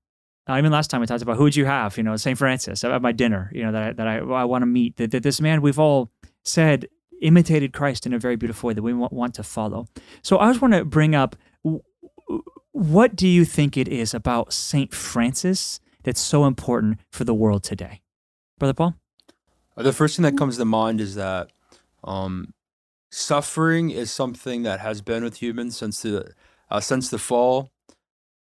Uh, 0.50 0.58
even 0.58 0.71
last 0.71 0.89
time 0.89 1.00
we 1.00 1.06
talked 1.06 1.21
about 1.21 1.38
who 1.38 1.43
would 1.43 1.56
you 1.56 1.65
have, 1.65 1.95
you 1.95 2.02
know, 2.02 2.15
St. 2.15 2.36
Francis 2.36 2.84
at 2.84 3.02
my 3.04 3.12
dinner, 3.12 3.52
you 3.54 3.63
know, 3.63 3.71
that 3.71 3.84
I, 3.84 3.93
that 3.93 4.08
I, 4.08 4.17
I 4.17 4.43
want 4.45 4.63
to 4.63 4.65
meet. 4.65 4.97
That, 4.97 5.12
that 5.12 5.21
this 5.21 5.39
man 5.39 5.62
we've 5.62 5.78
all 5.78 6.10
said 6.43 6.88
imitated 7.21 7.71
Christ 7.71 8.08
in 8.08 8.13
a 8.13 8.17
very 8.17 8.36
beautiful 8.36 8.69
way 8.69 8.74
that 8.74 8.82
we 8.82 8.93
want, 8.93 9.13
want 9.13 9.36
to 9.36 9.43
follow. 9.43 9.86
So 10.24 10.39
I 10.39 10.50
just 10.50 10.60
want 10.60 10.74
to 10.74 10.84
bring 10.84 11.13
up 11.13 11.36
what 12.71 13.15
do 13.15 13.27
you 13.27 13.45
think 13.45 13.77
it 13.77 13.88
is 13.88 14.13
about 14.13 14.53
St. 14.53 14.93
Francis 14.93 15.79
that's 16.03 16.21
so 16.21 16.45
important 16.45 16.99
for 17.12 17.23
the 17.23 17.34
world 17.34 17.63
today? 17.63 18.01
Brother 18.57 18.73
Paul? 18.73 18.95
Uh, 19.75 19.84
the 19.84 19.93
first 19.93 20.15
thing 20.15 20.23
that 20.23 20.38
comes 20.38 20.57
to 20.57 20.65
mind 20.65 21.01
is 21.01 21.15
that 21.15 21.51
um, 22.03 22.53
suffering 23.10 23.89
is 23.89 24.12
something 24.12 24.63
that 24.63 24.79
has 24.79 25.01
been 25.01 25.23
with 25.23 25.41
humans 25.41 25.77
since 25.77 26.01
the 26.01 26.31
uh, 26.69 26.79
since 26.79 27.10
the 27.10 27.17
fall, 27.17 27.69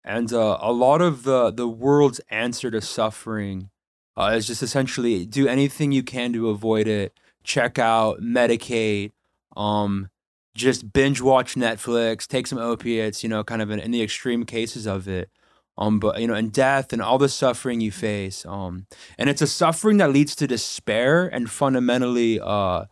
and 0.04 0.33
uh, 0.33 0.59
a 0.61 0.72
lot 0.72 1.00
of 1.00 1.22
the 1.22 1.50
the 1.50 1.68
world's 1.68 2.20
answer 2.31 2.70
to 2.70 2.81
suffering 2.81 3.70
uh, 4.16 4.33
is 4.35 4.46
just 4.46 4.62
essentially 4.62 5.24
do 5.24 5.46
anything 5.46 5.92
you 5.92 6.02
can 6.02 6.33
to 6.33 6.48
avoid 6.48 6.88
it, 6.88 7.12
check 7.44 7.78
out, 7.78 8.20
medicate, 8.20 9.12
um, 9.57 10.11
just 10.59 10.92
binge 10.92 11.21
watch 11.21 11.55
Netflix, 11.55 12.27
take 12.27 12.47
some 12.47 12.59
opiates, 12.59 13.23
you 13.23 13.29
know, 13.29 13.42
kind 13.44 13.62
of 13.62 13.71
in, 13.71 13.79
in 13.79 13.90
the 13.90 14.03
extreme 14.03 14.44
cases 14.44 14.87
of 14.87 15.09
it 15.09 15.31
um, 15.79 16.01
but 16.01 16.21
you 16.21 16.27
know, 16.27 16.35
and 16.35 16.53
death 16.53 16.92
and 16.92 17.01
all 17.01 17.18
the 17.18 17.29
suffering 17.29 17.81
you 17.81 17.92
face. 17.92 18.44
Um, 18.44 18.87
and 19.16 19.31
it's 19.31 19.40
a 19.40 19.47
suffering 19.47 19.99
that 19.99 20.11
leads 20.11 20.35
to 20.37 20.47
despair 20.47 21.29
and 21.29 21.49
fundamentally, 21.49 22.40
uh, 22.42 22.87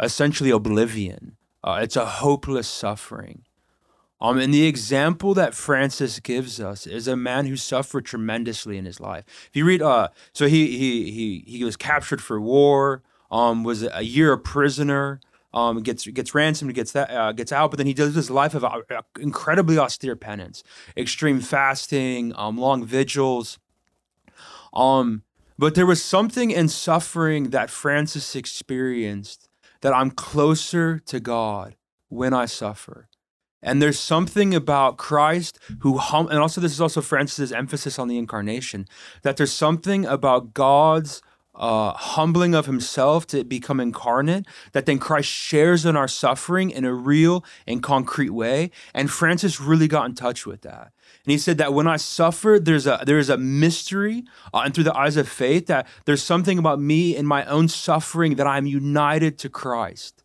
essentially 0.00 0.50
oblivion. 0.50 1.36
Uh, 1.62 1.78
it's 1.82 1.94
a 1.94 2.04
hopeless 2.04 2.66
suffering. 2.66 3.44
Um, 4.20 4.38
and 4.38 4.52
the 4.52 4.66
example 4.66 5.34
that 5.34 5.54
Francis 5.54 6.18
gives 6.20 6.60
us 6.60 6.86
is 6.86 7.06
a 7.06 7.16
man 7.16 7.46
who 7.46 7.56
suffered 7.56 8.04
tremendously 8.04 8.76
in 8.76 8.84
his 8.84 9.00
life. 9.00 9.24
If 9.48 9.56
you 9.56 9.64
read, 9.64 9.80
uh, 9.80 10.08
so 10.32 10.48
he 10.48 10.76
he 10.76 11.12
he 11.12 11.44
he 11.46 11.64
was 11.64 11.76
captured 11.76 12.20
for 12.20 12.40
war. 12.40 13.02
Um, 13.30 13.64
was 13.64 13.82
a 13.82 14.02
year 14.02 14.32
a 14.32 14.38
prisoner 14.38 15.18
um, 15.54 15.82
gets 15.82 16.06
gets 16.06 16.34
ransomed, 16.34 16.74
gets 16.74 16.92
that 16.92 17.10
uh, 17.10 17.32
gets 17.32 17.52
out, 17.52 17.70
but 17.70 17.76
then 17.76 17.86
he 17.86 17.94
does 17.94 18.14
this 18.14 18.30
life 18.30 18.54
of 18.54 18.64
uh, 18.64 18.80
incredibly 19.18 19.78
austere 19.78 20.16
penance, 20.16 20.62
extreme 20.96 21.40
fasting, 21.40 22.32
um, 22.36 22.56
long 22.56 22.84
vigils. 22.84 23.58
Um, 24.72 25.22
but 25.58 25.74
there 25.74 25.86
was 25.86 26.02
something 26.02 26.50
in 26.50 26.68
suffering 26.68 27.50
that 27.50 27.70
Francis 27.70 28.34
experienced 28.34 29.48
that 29.82 29.94
I'm 29.94 30.10
closer 30.10 30.98
to 31.00 31.20
God 31.20 31.76
when 32.08 32.32
I 32.32 32.46
suffer. 32.46 33.08
And 33.62 33.80
there's 33.80 33.98
something 33.98 34.54
about 34.54 34.96
Christ 34.96 35.58
who 35.80 35.98
hum 35.98 36.28
and 36.28 36.38
also 36.38 36.60
this 36.60 36.72
is 36.72 36.80
also 36.80 37.00
Francis's 37.00 37.52
emphasis 37.52 37.98
on 37.98 38.08
the 38.08 38.18
incarnation 38.18 38.86
that 39.22 39.36
there's 39.36 39.52
something 39.52 40.04
about 40.04 40.52
God's 40.52 41.22
uh, 41.54 41.92
humbling 41.92 42.54
of 42.54 42.66
himself 42.66 43.26
to 43.28 43.44
become 43.44 43.80
incarnate, 43.80 44.46
that 44.72 44.86
then 44.86 44.98
Christ 44.98 45.28
shares 45.28 45.84
in 45.84 45.96
our 45.96 46.08
suffering 46.08 46.70
in 46.70 46.84
a 46.84 46.94
real 46.94 47.44
and 47.66 47.82
concrete 47.82 48.30
way. 48.30 48.70
And 48.94 49.10
Francis 49.10 49.60
really 49.60 49.88
got 49.88 50.06
in 50.06 50.14
touch 50.14 50.46
with 50.46 50.62
that. 50.62 50.92
And 51.24 51.30
he 51.30 51.38
said 51.38 51.58
that 51.58 51.74
when 51.74 51.86
I 51.86 51.96
suffer, 51.96 52.58
there's 52.60 52.86
a 52.86 53.02
there 53.06 53.18
is 53.18 53.28
a 53.28 53.36
mystery, 53.36 54.24
uh, 54.52 54.62
and 54.64 54.74
through 54.74 54.84
the 54.84 54.96
eyes 54.96 55.16
of 55.16 55.28
faith, 55.28 55.66
that 55.66 55.86
there's 56.04 56.22
something 56.22 56.58
about 56.58 56.80
me 56.80 57.14
in 57.14 57.26
my 57.26 57.44
own 57.44 57.68
suffering 57.68 58.36
that 58.36 58.46
I'm 58.46 58.66
united 58.66 59.38
to 59.38 59.48
Christ. 59.48 60.22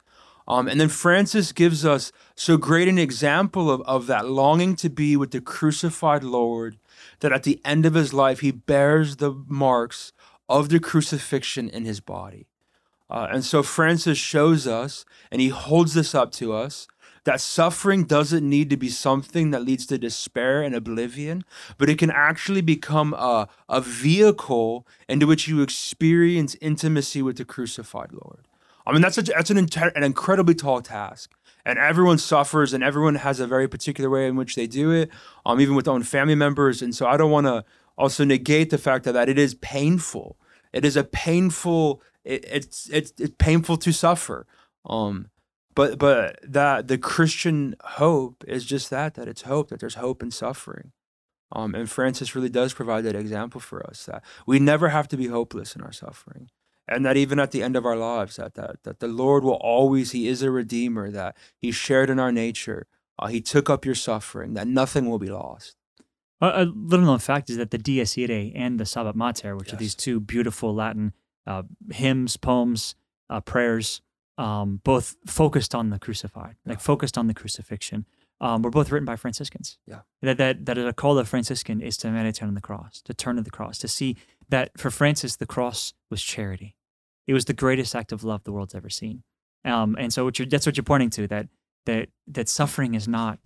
Um, 0.47 0.69
and 0.69 0.79
then 0.79 0.87
Francis 0.87 1.51
gives 1.51 1.85
us 1.85 2.13
so 2.35 2.55
great 2.55 2.87
an 2.87 2.97
example 2.97 3.69
of, 3.69 3.81
of 3.81 4.07
that 4.07 4.29
longing 4.29 4.77
to 4.77 4.89
be 4.89 5.17
with 5.17 5.31
the 5.31 5.41
crucified 5.41 6.23
Lord, 6.23 6.77
that 7.19 7.33
at 7.33 7.43
the 7.43 7.59
end 7.65 7.85
of 7.85 7.95
his 7.95 8.13
life, 8.13 8.39
he 8.39 8.51
bears 8.51 9.17
the 9.17 9.33
marks 9.47 10.13
of 10.49 10.69
the 10.69 10.79
crucifixion 10.79 11.69
in 11.69 11.85
his 11.85 11.99
body. 11.99 12.47
Uh, 13.09 13.27
and 13.31 13.43
so 13.43 13.63
Francis 13.63 14.17
shows 14.17 14.67
us, 14.67 15.05
and 15.31 15.41
he 15.41 15.49
holds 15.49 15.93
this 15.93 16.13
up 16.13 16.31
to 16.33 16.53
us, 16.53 16.87
that 17.23 17.41
suffering 17.41 18.05
doesn't 18.05 18.47
need 18.47 18.69
to 18.69 18.77
be 18.77 18.89
something 18.89 19.51
that 19.51 19.63
leads 19.63 19.85
to 19.85 19.97
despair 19.97 20.61
and 20.61 20.73
oblivion, 20.73 21.43
but 21.77 21.89
it 21.89 21.99
can 21.99 22.09
actually 22.09 22.61
become 22.61 23.13
a, 23.13 23.49
a 23.67 23.81
vehicle 23.81 24.87
into 25.09 25.27
which 25.27 25.47
you 25.47 25.61
experience 25.61 26.55
intimacy 26.61 27.21
with 27.21 27.37
the 27.37 27.43
crucified 27.43 28.13
Lord. 28.13 28.47
I 28.85 28.93
mean, 28.93 29.01
that's, 29.01 29.17
a, 29.17 29.23
that's 29.23 29.49
an, 29.49 29.57
an 29.57 30.03
incredibly 30.03 30.55
tall 30.55 30.81
task. 30.81 31.31
And 31.65 31.77
everyone 31.77 32.17
suffers 32.17 32.73
and 32.73 32.81
everyone 32.81 33.15
has 33.15 33.41
a 33.41 33.47
very 33.47 33.67
particular 33.67 34.09
way 34.09 34.25
in 34.25 34.37
which 34.37 34.55
they 34.55 34.67
do 34.67 34.91
it, 34.91 35.09
um, 35.45 35.59
even 35.59 35.75
with 35.75 35.83
their 35.83 35.93
own 35.93 36.03
family 36.03 36.35
members. 36.35 36.81
And 36.81 36.95
so 36.95 37.05
I 37.07 37.17
don't 37.17 37.29
want 37.29 37.45
to 37.47 37.65
also 37.97 38.23
negate 38.23 38.69
the 38.69 38.77
fact 38.77 39.05
that, 39.05 39.29
it 39.29 39.39
is 39.39 39.55
painful. 39.55 40.37
It 40.73 40.85
is 40.85 40.95
a 40.95 41.03
painful, 41.03 42.01
it, 42.23 42.45
it's, 42.45 42.89
it's, 42.89 43.13
it's 43.17 43.35
painful 43.37 43.77
to 43.77 43.91
suffer. 43.91 44.45
Um, 44.85 45.29
but 45.77 45.99
but 45.99 46.39
that 46.41 46.87
the 46.87 46.97
Christian 46.97 47.75
hope 47.83 48.43
is 48.47 48.65
just 48.65 48.89
that 48.89 49.13
that 49.13 49.27
it's 49.27 49.43
hope 49.43 49.69
that 49.69 49.79
there's 49.79 49.93
hope 49.93 50.23
in 50.23 50.31
suffering. 50.31 50.91
Um, 51.51 51.75
and 51.75 51.87
Francis 51.87 52.33
really 52.33 52.49
does 52.49 52.73
provide 52.73 53.03
that 53.03 53.15
example 53.15 53.61
for 53.61 53.85
us 53.87 54.05
that 54.05 54.23
we 54.47 54.57
never 54.57 54.89
have 54.89 55.07
to 55.09 55.17
be 55.17 55.27
hopeless 55.27 55.75
in 55.75 55.83
our 55.83 55.91
suffering, 55.91 56.49
and 56.87 57.05
that 57.05 57.15
even 57.15 57.39
at 57.39 57.51
the 57.51 57.61
end 57.61 57.75
of 57.75 57.85
our 57.85 57.95
lives, 57.95 58.37
that 58.37 58.55
that 58.55 58.81
that 58.85 58.99
the 58.99 59.07
Lord 59.07 59.43
will 59.43 59.61
always 59.61 60.13
He 60.13 60.27
is 60.27 60.41
a 60.41 60.49
redeemer, 60.49 61.11
that 61.11 61.37
He 61.59 61.71
shared 61.71 62.09
in 62.09 62.19
our 62.19 62.31
nature, 62.31 62.87
uh, 63.19 63.27
He 63.27 63.39
took 63.39 63.69
up 63.69 63.85
your 63.85 63.93
suffering, 63.95 64.55
that 64.55 64.67
nothing 64.67 65.07
will 65.07 65.19
be 65.19 65.29
lost. 65.29 65.76
A, 66.39 66.65
little 66.65 67.05
known 67.05 67.19
fact 67.19 67.49
is 67.49 67.57
that 67.57 67.71
the 67.71 67.77
Dies 67.77 68.17
Irae 68.17 68.51
and 68.55 68.79
the 68.79 68.83
Stabat 68.83 69.15
Mater, 69.15 69.55
which 69.55 69.67
yes. 69.67 69.73
are 69.73 69.77
these 69.77 69.95
two 69.95 70.19
beautiful 70.19 70.73
Latin 70.73 71.13
uh, 71.47 71.63
hymns, 71.91 72.37
poems, 72.37 72.95
uh, 73.29 73.41
prayers, 73.41 74.01
um, 74.37 74.81
both 74.83 75.15
focused 75.25 75.73
on 75.73 75.89
the 75.89 75.97
crucified, 75.97 76.55
yeah. 76.63 76.73
like 76.73 76.79
focused 76.79 77.17
on 77.17 77.27
the 77.27 77.33
crucifixion. 77.33 78.05
Um, 78.39 78.61
were 78.61 78.69
both 78.69 78.91
written 78.91 79.05
by 79.05 79.15
Franciscans. 79.15 79.79
Yeah. 79.87 80.01
That 80.21 80.37
that 80.37 80.65
that 80.67 80.77
a 80.77 80.93
call 80.93 81.17
of 81.17 81.27
Franciscan 81.27 81.81
is 81.81 81.97
to 81.97 82.11
meditate 82.11 82.47
on 82.47 82.53
the 82.53 82.61
cross, 82.61 83.01
to 83.05 83.13
turn 83.15 83.37
to 83.37 83.41
the 83.41 83.49
cross, 83.49 83.79
to 83.79 83.87
see 83.87 84.15
that 84.49 84.77
for 84.77 84.91
Francis 84.91 85.37
the 85.37 85.47
cross 85.47 85.93
was 86.11 86.21
charity. 86.21 86.75
It 87.25 87.33
was 87.33 87.45
the 87.45 87.53
greatest 87.53 87.95
act 87.95 88.11
of 88.11 88.23
love 88.23 88.43
the 88.43 88.51
world's 88.51 88.75
ever 88.75 88.91
seen. 88.91 89.23
Um, 89.65 89.95
and 89.99 90.13
so 90.13 90.23
what 90.25 90.37
that's 90.49 90.67
what 90.67 90.77
you're 90.77 90.83
pointing 90.83 91.09
to 91.11 91.27
that 91.29 91.47
that 91.87 92.09
that 92.27 92.47
suffering 92.47 92.93
is 92.93 93.07
not 93.07 93.39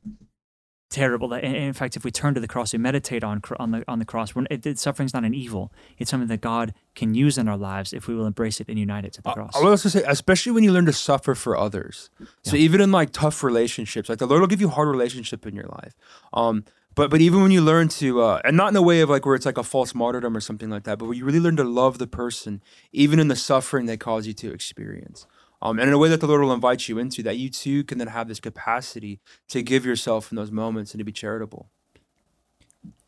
terrible. 0.92 1.34
In 1.34 1.74
fact, 1.74 1.96
if 1.96 2.04
we 2.04 2.12
turn 2.12 2.36
to 2.36 2.40
the 2.40 2.48
cross, 2.48 2.74
we 2.74 2.80
meditate 2.80 3.24
on 3.24 3.42
on 3.58 3.72
the 3.72 3.84
on 3.88 3.98
the 3.98 4.06
cross. 4.06 4.34
It, 4.52 4.78
suffering 4.78 5.08
is 5.08 5.14
not 5.14 5.24
an 5.24 5.34
evil. 5.34 5.72
It's 5.98 6.12
something 6.12 6.28
that 6.28 6.42
God 6.42 6.76
can 6.94 7.16
use 7.16 7.38
in 7.38 7.48
our 7.48 7.58
lives 7.58 7.94
if 7.94 8.08
we 8.08 8.14
will 8.14 8.28
embrace 8.28 8.60
it 8.60 8.68
and 8.70 8.78
unite 8.78 9.06
it 9.06 9.14
to 9.14 9.22
the 9.22 9.32
cross. 9.32 9.56
I 9.56 9.62
would 9.62 9.70
also 9.70 9.90
say, 9.90 10.04
especially 10.06 10.52
when 10.52 10.64
you 10.64 10.72
learn 10.72 10.86
to 10.86 10.94
suffer 10.94 11.34
for 11.34 11.58
others. 11.58 12.12
So 12.44 12.56
yeah. 12.56 12.64
even 12.64 12.82
in 12.82 12.92
like 12.92 13.12
tough 13.12 13.42
relationships, 13.42 14.10
like 14.10 14.20
the 14.20 14.28
Lord 14.28 14.42
will 14.42 14.48
give 14.48 14.62
you 14.62 14.70
hard 14.70 14.90
relationship 14.90 15.48
in 15.48 15.56
your 15.56 15.68
life. 15.68 15.96
Um, 16.34 16.66
but 16.94 17.10
but 17.10 17.22
even 17.22 17.42
when 17.42 17.52
you 17.52 17.62
learn 17.62 17.88
to, 17.88 18.22
uh, 18.22 18.42
and 18.44 18.58
not 18.58 18.70
in 18.70 18.76
a 18.76 18.82
way 18.82 19.00
of 19.00 19.10
like 19.10 19.26
where 19.26 19.36
it's 19.36 19.46
like 19.46 19.58
a 19.58 19.64
false 19.64 19.96
martyrdom 19.96 20.36
or 20.36 20.42
something 20.42 20.70
like 20.70 20.84
that, 20.84 21.00
but 21.00 21.06
where 21.06 21.16
you 21.16 21.26
really 21.26 21.40
learn 21.40 21.56
to 21.56 21.64
love 21.64 21.98
the 21.98 22.08
person, 22.08 22.62
even 22.92 23.20
in 23.20 23.30
the 23.30 23.36
suffering 23.36 23.86
they 23.86 23.98
cause 23.98 24.28
you 24.28 24.34
to 24.34 24.52
experience 24.52 25.26
um, 25.62 25.80
and 25.80 25.88
in 25.88 25.94
a 25.94 25.98
way 25.98 26.10
that 26.10 26.20
the 26.20 26.28
Lord 26.28 26.42
will 26.42 26.54
invite 26.54 26.88
you 26.88 26.98
into, 26.98 27.22
that 27.24 27.38
you 27.38 27.50
too 27.50 27.84
can 27.84 27.98
then 27.98 28.08
have 28.08 28.28
this 28.28 28.40
capacity 28.40 29.20
to 29.50 29.62
give 29.62 29.86
yourself 29.86 30.32
in 30.32 30.36
those 30.36 30.52
moments 30.52 30.94
and 30.94 31.00
to 31.00 31.06
be 31.06 31.12
charitable. 31.12 31.70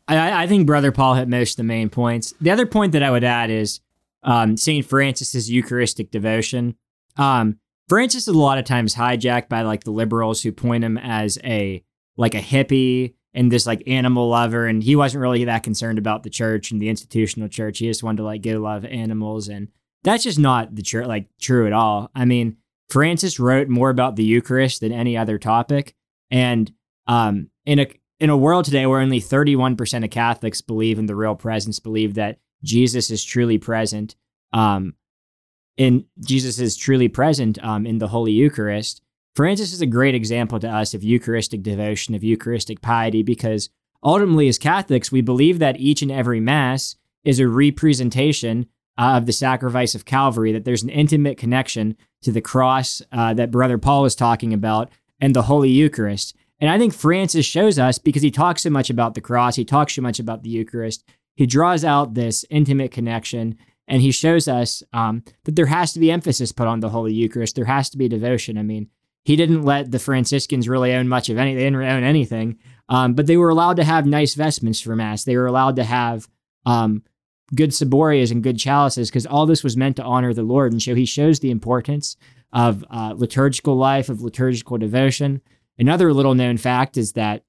I, 0.06 0.44
I 0.44 0.46
think 0.46 0.66
Brother 0.66 0.92
Paul 0.92 1.14
hit 1.14 1.28
most 1.28 1.52
of 1.52 1.56
the 1.56 1.64
main 1.64 1.88
points. 1.88 2.34
The 2.40 2.50
other 2.50 2.66
point 2.66 2.92
that 2.92 3.02
I 3.02 3.10
would 3.10 3.24
add 3.24 3.50
is 3.50 3.80
um, 4.22 4.56
St. 4.56 4.84
Francis's 4.84 5.50
Eucharistic 5.50 6.10
devotion. 6.10 6.76
Um, 7.16 7.58
Francis 7.88 8.22
is 8.22 8.34
a 8.34 8.38
lot 8.38 8.58
of 8.58 8.64
times 8.64 8.94
hijacked 8.94 9.48
by 9.48 9.62
like 9.62 9.84
the 9.84 9.90
liberals 9.90 10.42
who 10.42 10.52
point 10.52 10.84
him 10.84 10.98
as 10.98 11.38
a 11.44 11.82
like 12.16 12.34
a 12.34 12.40
hippie 12.40 13.14
and 13.34 13.50
this 13.50 13.66
like 13.66 13.82
animal 13.86 14.28
lover, 14.28 14.66
and 14.66 14.82
he 14.82 14.94
wasn't 14.94 15.20
really 15.20 15.44
that 15.44 15.64
concerned 15.64 15.98
about 15.98 16.22
the 16.22 16.30
church 16.30 16.70
and 16.70 16.80
the 16.80 16.88
institutional 16.88 17.48
church. 17.48 17.78
He 17.78 17.86
just 17.86 18.02
wanted 18.02 18.18
to 18.18 18.24
like 18.24 18.42
get 18.42 18.56
a 18.56 18.60
lot 18.60 18.78
of 18.78 18.84
animals 18.84 19.48
and 19.48 19.68
that's 20.04 20.22
just 20.22 20.38
not 20.38 20.74
the 20.74 20.82
true 20.82 21.04
like 21.04 21.28
true 21.40 21.66
at 21.66 21.72
all. 21.72 22.10
I 22.14 22.24
mean, 22.24 22.58
Francis 22.90 23.40
wrote 23.40 23.68
more 23.68 23.90
about 23.90 24.16
the 24.16 24.24
Eucharist 24.24 24.80
than 24.80 24.92
any 24.92 25.16
other 25.16 25.38
topic, 25.38 25.94
and 26.30 26.70
um, 27.06 27.50
in 27.66 27.80
a 27.80 27.86
in 28.20 28.30
a 28.30 28.36
world 28.36 28.64
today 28.64 28.86
where 28.86 29.00
only 29.00 29.20
31% 29.20 30.04
of 30.04 30.10
Catholics 30.10 30.60
believe 30.60 30.98
in 30.98 31.06
the 31.06 31.16
real 31.16 31.34
presence, 31.34 31.80
believe 31.80 32.14
that 32.14 32.38
Jesus 32.62 33.10
is 33.10 33.24
truly 33.24 33.58
present, 33.58 34.14
um, 34.52 34.94
and 35.76 36.04
Jesus 36.20 36.60
is 36.60 36.76
truly 36.76 37.08
present 37.08 37.62
um, 37.62 37.86
in 37.86 37.98
the 37.98 38.08
Holy 38.08 38.32
Eucharist. 38.32 39.02
Francis 39.34 39.72
is 39.72 39.80
a 39.80 39.86
great 39.86 40.14
example 40.14 40.60
to 40.60 40.68
us 40.68 40.94
of 40.94 41.02
Eucharistic 41.02 41.62
devotion, 41.62 42.14
of 42.14 42.22
Eucharistic 42.22 42.80
piety, 42.80 43.22
because 43.22 43.68
ultimately, 44.02 44.48
as 44.48 44.58
Catholics, 44.58 45.10
we 45.10 45.20
believe 45.20 45.58
that 45.58 45.80
each 45.80 46.02
and 46.02 46.12
every 46.12 46.40
Mass 46.40 46.94
is 47.24 47.40
a 47.40 47.48
representation 47.48 48.68
uh, 48.98 49.16
of 49.16 49.26
the 49.26 49.32
sacrifice 49.32 49.94
of 49.94 50.04
Calvary, 50.04 50.52
that 50.52 50.64
there's 50.64 50.82
an 50.82 50.88
intimate 50.88 51.38
connection 51.38 51.96
to 52.22 52.32
the 52.32 52.40
cross 52.40 53.02
uh, 53.12 53.34
that 53.34 53.50
Brother 53.50 53.78
Paul 53.78 54.02
was 54.02 54.14
talking 54.14 54.52
about 54.52 54.90
and 55.20 55.34
the 55.34 55.42
Holy 55.42 55.70
Eucharist. 55.70 56.34
And 56.60 56.70
I 56.70 56.78
think 56.78 56.94
Francis 56.94 57.46
shows 57.46 57.78
us 57.78 57.98
because 57.98 58.22
he 58.22 58.30
talks 58.30 58.62
so 58.62 58.70
much 58.70 58.90
about 58.90 59.14
the 59.14 59.20
cross, 59.20 59.56
he 59.56 59.64
talks 59.64 59.94
so 59.94 60.02
much 60.02 60.18
about 60.18 60.42
the 60.42 60.50
Eucharist, 60.50 61.04
he 61.34 61.46
draws 61.46 61.84
out 61.84 62.14
this 62.14 62.44
intimate 62.48 62.92
connection 62.92 63.56
and 63.86 64.00
he 64.00 64.12
shows 64.12 64.48
us 64.48 64.82
um, 64.92 65.22
that 65.44 65.56
there 65.56 65.66
has 65.66 65.92
to 65.92 66.00
be 66.00 66.10
emphasis 66.10 66.52
put 66.52 66.66
on 66.66 66.80
the 66.80 66.88
Holy 66.88 67.12
Eucharist. 67.12 67.54
There 67.54 67.64
has 67.66 67.90
to 67.90 67.98
be 67.98 68.08
devotion. 68.08 68.56
I 68.56 68.62
mean, 68.62 68.88
he 69.24 69.36
didn't 69.36 69.62
let 69.62 69.90
the 69.90 69.98
Franciscans 69.98 70.68
really 70.68 70.94
own 70.94 71.08
much 71.08 71.28
of 71.28 71.38
any, 71.38 71.54
they 71.54 71.64
didn't 71.64 71.82
own 71.82 72.04
anything, 72.04 72.58
um, 72.88 73.14
but 73.14 73.26
they 73.26 73.36
were 73.36 73.48
allowed 73.48 73.76
to 73.76 73.84
have 73.84 74.06
nice 74.06 74.34
vestments 74.34 74.80
for 74.80 74.94
Mass. 74.96 75.24
They 75.24 75.36
were 75.36 75.46
allowed 75.46 75.76
to 75.76 75.84
have 75.84 76.28
um, 76.66 77.02
good 77.54 77.70
ciborias 77.70 78.30
and 78.30 78.42
good 78.42 78.58
chalices 78.58 79.10
because 79.10 79.26
all 79.26 79.46
this 79.46 79.64
was 79.64 79.76
meant 79.76 79.96
to 79.96 80.02
honor 80.02 80.32
the 80.32 80.42
Lord. 80.42 80.72
And 80.72 80.82
so 80.82 80.94
he 80.94 81.04
shows 81.04 81.40
the 81.40 81.50
importance 81.50 82.16
of 82.52 82.84
uh, 82.90 83.14
liturgical 83.16 83.76
life, 83.76 84.08
of 84.08 84.22
liturgical 84.22 84.78
devotion. 84.78 85.40
Another 85.78 86.12
little 86.12 86.34
known 86.34 86.56
fact 86.56 86.96
is 86.96 87.12
that 87.12 87.44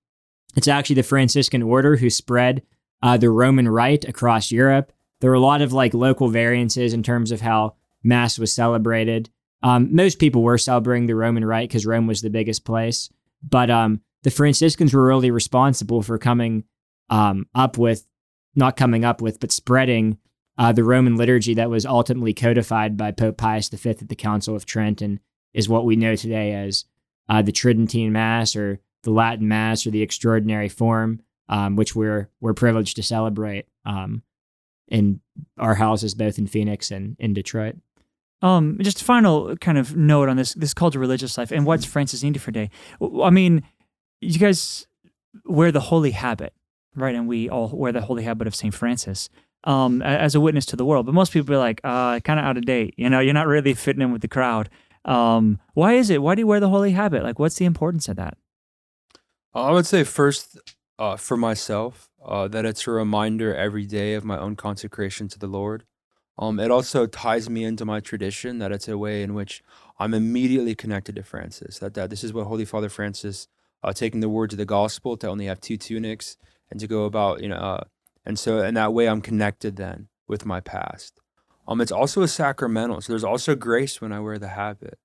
it's 0.55 0.67
actually 0.67 0.95
the 0.95 1.03
Franciscan 1.03 1.61
order 1.61 1.95
who 1.95 2.09
spread 2.09 2.63
uh, 3.01 3.17
the 3.17 3.29
Roman 3.29 3.67
Rite 3.67 4.05
across 4.05 4.51
Europe. 4.51 4.91
There 5.21 5.29
were 5.29 5.35
a 5.35 5.39
lot 5.39 5.61
of 5.61 5.73
like 5.73 5.93
local 5.93 6.29
variances 6.29 6.93
in 6.93 7.03
terms 7.03 7.31
of 7.31 7.41
how 7.41 7.75
Mass 8.03 8.39
was 8.39 8.51
celebrated. 8.51 9.29
Um, 9.63 9.95
most 9.95 10.19
people 10.19 10.43
were 10.43 10.57
celebrating 10.57 11.07
the 11.07 11.15
Roman 11.15 11.45
Rite 11.45 11.69
because 11.69 11.85
Rome 11.85 12.07
was 12.07 12.21
the 12.21 12.29
biggest 12.29 12.65
place, 12.65 13.09
but 13.47 13.69
um, 13.69 14.01
the 14.23 14.31
Franciscans 14.31 14.93
were 14.93 15.05
really 15.05 15.31
responsible 15.31 16.01
for 16.01 16.17
coming 16.17 16.63
um, 17.09 17.47
up 17.55 17.77
with 17.77 18.05
not 18.55 18.77
coming 18.77 19.03
up 19.03 19.21
with, 19.21 19.39
but 19.39 19.51
spreading 19.51 20.17
uh, 20.57 20.71
the 20.71 20.83
Roman 20.83 21.15
liturgy 21.15 21.53
that 21.55 21.69
was 21.69 21.85
ultimately 21.85 22.33
codified 22.33 22.95
by 22.97 23.11
Pope 23.11 23.37
Pius 23.37 23.69
V 23.69 23.89
at 23.89 24.07
the 24.07 24.15
Council 24.15 24.55
of 24.55 24.65
Trent 24.65 25.01
and 25.01 25.19
is 25.53 25.69
what 25.69 25.85
we 25.85 25.95
know 25.95 26.15
today 26.15 26.53
as 26.53 26.85
uh, 27.29 27.41
the 27.41 27.51
Tridentine 27.51 28.11
Mass 28.11 28.55
or 28.55 28.79
the 29.03 29.11
Latin 29.11 29.47
Mass 29.47 29.85
or 29.85 29.91
the 29.91 30.01
Extraordinary 30.01 30.69
Form, 30.69 31.21
um, 31.49 31.75
which 31.75 31.95
we're 31.95 32.29
we're 32.39 32.53
privileged 32.53 32.95
to 32.95 33.03
celebrate 33.03 33.67
um, 33.85 34.23
in 34.87 35.21
our 35.57 35.75
houses 35.75 36.13
both 36.13 36.37
in 36.37 36.47
Phoenix 36.47 36.91
and 36.91 37.15
in 37.19 37.33
Detroit. 37.33 37.75
Um, 38.41 38.77
just 38.81 39.01
a 39.01 39.05
final 39.05 39.55
kind 39.57 39.77
of 39.77 39.95
note 39.95 40.29
on 40.29 40.37
this 40.37 40.53
this 40.53 40.73
call 40.73 40.91
to 40.91 40.99
religious 40.99 41.37
life 41.37 41.51
and 41.51 41.65
what's 41.65 41.85
Francis 41.85 42.23
needed 42.23 42.41
for 42.41 42.51
day. 42.51 42.69
I 43.01 43.29
mean, 43.29 43.63
you 44.21 44.39
guys 44.39 44.87
wear 45.45 45.71
the 45.71 45.79
holy 45.79 46.11
habit 46.11 46.53
right? 46.95 47.15
And 47.15 47.27
we 47.27 47.49
all 47.49 47.69
wear 47.69 47.91
the 47.91 48.01
holy 48.01 48.23
habit 48.23 48.47
of 48.47 48.55
St. 48.55 48.73
Francis 48.73 49.29
um, 49.65 50.01
as 50.01 50.35
a 50.35 50.39
witness 50.39 50.65
to 50.67 50.75
the 50.75 50.85
world. 50.85 51.05
But 51.05 51.13
most 51.13 51.33
people 51.33 51.53
are 51.55 51.59
like, 51.59 51.81
uh, 51.83 52.19
kind 52.21 52.39
of 52.39 52.45
out 52.45 52.57
of 52.57 52.65
date. 52.65 52.93
You 52.97 53.09
know, 53.09 53.19
you're 53.19 53.33
not 53.33 53.47
really 53.47 53.73
fitting 53.73 54.01
in 54.01 54.11
with 54.11 54.21
the 54.21 54.27
crowd. 54.27 54.69
Um, 55.05 55.59
why 55.73 55.93
is 55.93 56.09
it? 56.09 56.21
Why 56.21 56.35
do 56.35 56.41
you 56.41 56.47
wear 56.47 56.59
the 56.59 56.69
holy 56.69 56.91
habit? 56.91 57.23
Like, 57.23 57.39
what's 57.39 57.55
the 57.55 57.65
importance 57.65 58.07
of 58.07 58.15
that? 58.17 58.37
I 59.53 59.71
would 59.71 59.85
say 59.85 60.03
first, 60.03 60.59
uh, 60.99 61.15
for 61.15 61.37
myself, 61.37 62.09
uh, 62.23 62.47
that 62.47 62.65
it's 62.65 62.87
a 62.87 62.91
reminder 62.91 63.55
every 63.55 63.85
day 63.85 64.13
of 64.13 64.25
my 64.25 64.37
own 64.37 64.55
consecration 64.55 65.27
to 65.29 65.39
the 65.39 65.47
Lord. 65.47 65.83
Um, 66.37 66.59
it 66.59 66.71
also 66.71 67.05
ties 67.05 67.49
me 67.49 67.63
into 67.63 67.85
my 67.85 68.01
tradition 68.01 68.57
that 68.59 68.71
it's 68.71 68.89
a 68.89 68.97
way 68.97 69.23
in 69.23 69.33
which 69.33 69.63
I'm 69.99 70.13
immediately 70.13 70.75
connected 70.75 71.15
to 71.15 71.23
Francis. 71.23 71.79
That 71.79 71.93
that 71.93 72.09
this 72.09 72.23
is 72.23 72.33
what 72.33 72.47
Holy 72.47 72.65
Father 72.65 72.89
Francis, 72.89 73.47
uh, 73.83 73.93
taking 73.93 74.19
the 74.19 74.29
words 74.29 74.53
of 74.53 74.57
the 74.57 74.65
gospel 74.65 75.15
to 75.17 75.29
only 75.29 75.45
have 75.45 75.61
two 75.61 75.77
tunics, 75.77 76.35
and 76.71 76.79
to 76.79 76.87
go 76.87 77.05
about, 77.05 77.41
you 77.41 77.49
know, 77.49 77.55
uh, 77.55 77.83
and 78.25 78.39
so 78.39 78.61
in 78.63 78.73
that 78.75 78.93
way 78.93 79.07
I'm 79.07 79.21
connected 79.21 79.75
then 79.75 80.07
with 80.27 80.45
my 80.45 80.59
past. 80.59 81.19
Um, 81.67 81.81
it's 81.81 81.91
also 81.91 82.21
a 82.21 82.27
sacramental, 82.27 83.01
so 83.01 83.11
there's 83.11 83.23
also 83.23 83.55
grace 83.55 84.01
when 84.01 84.11
I 84.11 84.19
wear 84.19 84.37
the 84.37 84.49
habit. 84.49 84.99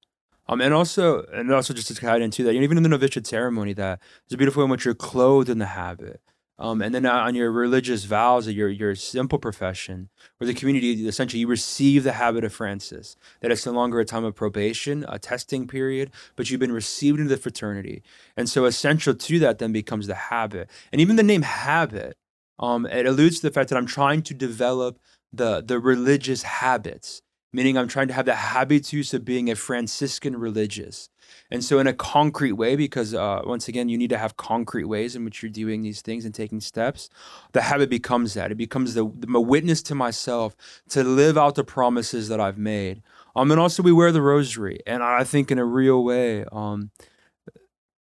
Um, 0.48 0.60
and 0.60 0.74
also, 0.74 1.24
and 1.32 1.52
also 1.52 1.72
just 1.72 1.88
to 1.88 1.94
tie 1.94 2.16
into 2.16 2.42
that, 2.44 2.52
you 2.52 2.60
know, 2.60 2.64
even 2.64 2.76
in 2.76 2.82
the 2.82 2.88
novitiate 2.88 3.26
ceremony, 3.26 3.72
that 3.74 4.00
there's 4.00 4.34
a 4.34 4.36
beautiful 4.36 4.60
way 4.60 4.64
in 4.64 4.70
which 4.70 4.84
you're 4.84 4.94
clothed 4.94 5.48
in 5.48 5.58
the 5.58 5.66
habit. 5.66 6.20
Um, 6.60 6.82
and 6.82 6.94
then 6.94 7.06
on 7.06 7.34
your 7.34 7.50
religious 7.50 8.04
vows, 8.04 8.46
your 8.46 8.68
your 8.68 8.94
simple 8.94 9.38
profession, 9.38 10.10
where 10.36 10.46
the 10.46 10.52
community 10.52 11.08
essentially 11.08 11.40
you 11.40 11.46
receive 11.48 12.04
the 12.04 12.12
habit 12.12 12.44
of 12.44 12.52
Francis, 12.52 13.16
that 13.40 13.50
it's 13.50 13.64
no 13.64 13.72
longer 13.72 13.98
a 13.98 14.04
time 14.04 14.24
of 14.24 14.34
probation, 14.34 15.06
a 15.08 15.18
testing 15.18 15.66
period, 15.66 16.10
but 16.36 16.50
you've 16.50 16.60
been 16.60 16.70
received 16.70 17.18
into 17.18 17.34
the 17.34 17.40
fraternity. 17.40 18.02
And 18.36 18.46
so 18.46 18.66
essential 18.66 19.14
to 19.14 19.38
that 19.38 19.58
then 19.58 19.72
becomes 19.72 20.06
the 20.06 20.14
habit. 20.14 20.68
And 20.92 21.00
even 21.00 21.16
the 21.16 21.22
name 21.22 21.42
habit, 21.42 22.18
um, 22.58 22.84
it 22.84 23.06
alludes 23.06 23.40
to 23.40 23.48
the 23.48 23.54
fact 23.54 23.70
that 23.70 23.78
I'm 23.78 23.86
trying 23.86 24.20
to 24.24 24.34
develop 24.34 24.98
the 25.32 25.62
the 25.62 25.78
religious 25.78 26.42
habits, 26.42 27.22
meaning 27.54 27.78
I'm 27.78 27.88
trying 27.88 28.08
to 28.08 28.14
have 28.14 28.26
the 28.26 28.34
habitus 28.34 29.14
of 29.14 29.24
being 29.24 29.50
a 29.50 29.56
Franciscan 29.56 30.36
religious. 30.36 31.08
And 31.50 31.64
so, 31.64 31.78
in 31.78 31.86
a 31.86 31.92
concrete 31.92 32.52
way, 32.52 32.76
because 32.76 33.14
uh, 33.14 33.42
once 33.44 33.68
again, 33.68 33.88
you 33.88 33.98
need 33.98 34.10
to 34.10 34.18
have 34.18 34.36
concrete 34.36 34.84
ways 34.84 35.16
in 35.16 35.24
which 35.24 35.42
you're 35.42 35.50
doing 35.50 35.82
these 35.82 36.00
things 36.00 36.24
and 36.24 36.34
taking 36.34 36.60
steps, 36.60 37.10
the 37.52 37.62
habit 37.62 37.90
becomes 37.90 38.34
that. 38.34 38.52
It 38.52 38.56
becomes 38.56 38.94
the, 38.94 39.10
the 39.14 39.40
witness 39.40 39.82
to 39.82 39.94
myself 39.94 40.56
to 40.90 41.02
live 41.02 41.36
out 41.36 41.54
the 41.54 41.64
promises 41.64 42.28
that 42.28 42.40
I've 42.40 42.58
made. 42.58 43.02
Um, 43.34 43.50
and 43.50 43.60
also, 43.60 43.82
we 43.82 43.92
wear 43.92 44.12
the 44.12 44.22
rosary. 44.22 44.80
And 44.86 45.02
I 45.02 45.24
think, 45.24 45.50
in 45.50 45.58
a 45.58 45.64
real 45.64 46.04
way, 46.04 46.44
um, 46.52 46.90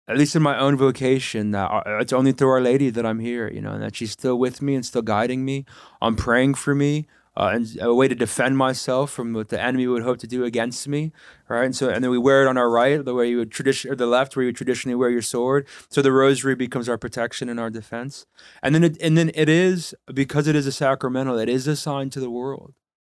at 0.07 0.17
least 0.17 0.35
in 0.35 0.41
my 0.41 0.57
own 0.57 0.75
vocation, 0.75 1.51
that 1.51 1.69
uh, 1.69 1.99
it's 1.99 2.13
only 2.13 2.31
through 2.31 2.49
Our 2.49 2.61
Lady 2.61 2.89
that 2.89 3.05
I'm 3.05 3.19
here, 3.19 3.47
you 3.47 3.61
know, 3.61 3.73
and 3.73 3.83
that 3.83 3.95
she's 3.95 4.11
still 4.11 4.39
with 4.39 4.61
me 4.61 4.73
and 4.73 4.85
still 4.85 5.03
guiding 5.03 5.45
me, 5.45 5.65
I'm 6.01 6.15
praying 6.15 6.55
for 6.55 6.73
me 6.73 7.05
uh, 7.39 7.51
and 7.53 7.77
a 7.79 7.93
way 7.93 8.05
to 8.05 8.15
defend 8.15 8.57
myself 8.57 9.09
from 9.11 9.31
what 9.31 9.47
the 9.47 9.59
enemy 9.61 9.87
would 9.87 10.03
hope 10.03 10.17
to 10.17 10.27
do 10.27 10.43
against 10.43 10.89
me, 10.89 11.13
right? 11.47 11.63
And 11.63 11.73
so, 11.73 11.87
and 11.87 12.03
then 12.03 12.11
we 12.11 12.17
wear 12.17 12.43
it 12.43 12.49
on 12.49 12.57
our 12.57 12.69
right, 12.69 13.03
the 13.03 13.13
way 13.13 13.29
you 13.29 13.37
would 13.37 13.49
tradition, 13.49 13.89
or 13.89 13.95
the 13.95 14.05
left, 14.05 14.35
where 14.35 14.43
you 14.43 14.47
would 14.49 14.57
traditionally 14.57 14.95
wear 14.95 15.09
your 15.09 15.21
sword. 15.21 15.65
So 15.89 16.01
the 16.01 16.11
rosary 16.11 16.55
becomes 16.55 16.89
our 16.89 16.97
protection 16.97 17.47
and 17.47 17.57
our 17.57 17.69
defense. 17.69 18.25
And 18.61 18.75
then, 18.75 18.83
it, 18.83 19.01
and 19.01 19.17
then 19.17 19.31
it 19.33 19.47
is 19.47 19.95
because 20.13 20.47
it 20.47 20.55
is 20.55 20.67
a 20.67 20.71
sacramental. 20.73 21.39
It 21.39 21.47
is 21.47 21.65
a 21.65 21.77
sign 21.77 22.09
to 22.09 22.19
the 22.19 22.29
world. 22.29 22.73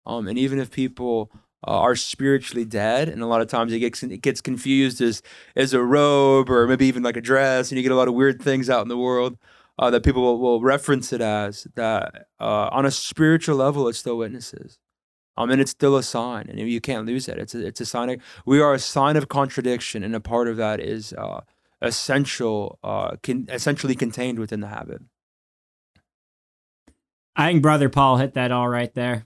Um, 0.04 0.28
and 0.28 0.38
even 0.38 0.58
if 0.58 0.70
people 0.70 1.30
uh, 1.66 1.70
are 1.70 1.96
spiritually 1.96 2.66
dead, 2.66 3.08
and 3.08 3.22
a 3.22 3.26
lot 3.26 3.40
of 3.40 3.48
times 3.48 3.72
it 3.72 3.78
gets 3.78 4.02
it 4.02 4.20
gets 4.20 4.42
confused 4.42 5.00
as 5.00 5.22
as 5.56 5.72
a 5.72 5.82
robe 5.82 6.50
or 6.50 6.66
maybe 6.66 6.84
even 6.86 7.02
like 7.02 7.16
a 7.16 7.22
dress, 7.22 7.70
and 7.70 7.78
you 7.78 7.82
get 7.82 7.92
a 7.92 7.96
lot 7.96 8.08
of 8.08 8.12
weird 8.12 8.42
things 8.42 8.68
out 8.68 8.82
in 8.82 8.88
the 8.88 8.98
world 8.98 9.38
uh, 9.80 9.90
that 9.90 10.04
people 10.04 10.22
will, 10.22 10.38
will, 10.38 10.60
reference 10.60 11.10
it 11.10 11.22
as 11.22 11.66
that 11.74 12.26
uh, 12.38 12.68
on 12.70 12.84
a 12.84 12.90
spiritual 12.90 13.56
level 13.56 13.88
it's 13.88 13.98
still 13.98 14.18
witnesses. 14.18 14.78
Um, 15.36 15.50
and 15.50 15.58
it's 15.60 15.70
still 15.70 15.96
a 15.96 16.02
sign 16.02 16.50
and 16.50 16.58
you 16.58 16.80
can't 16.82 17.06
lose 17.06 17.26
it 17.26 17.38
it's 17.38 17.54
a, 17.54 17.66
it's 17.66 17.80
a 17.80 17.86
sign 17.86 18.10
of, 18.10 18.20
we 18.44 18.60
are 18.60 18.74
a 18.74 18.78
sign 18.78 19.16
of 19.16 19.28
contradiction 19.28 20.04
and 20.04 20.14
a 20.14 20.20
part 20.20 20.48
of 20.48 20.58
that 20.58 20.80
is 20.80 21.14
uh, 21.14 21.40
essential 21.80 22.78
uh, 22.84 23.16
con- 23.22 23.46
essentially 23.48 23.94
contained 23.94 24.38
within 24.38 24.60
the 24.60 24.66
habit. 24.66 25.00
I 27.34 27.50
think 27.50 27.62
brother 27.62 27.88
paul 27.88 28.18
hit 28.18 28.34
that 28.34 28.52
all 28.52 28.68
right 28.68 28.92
there. 28.94 29.24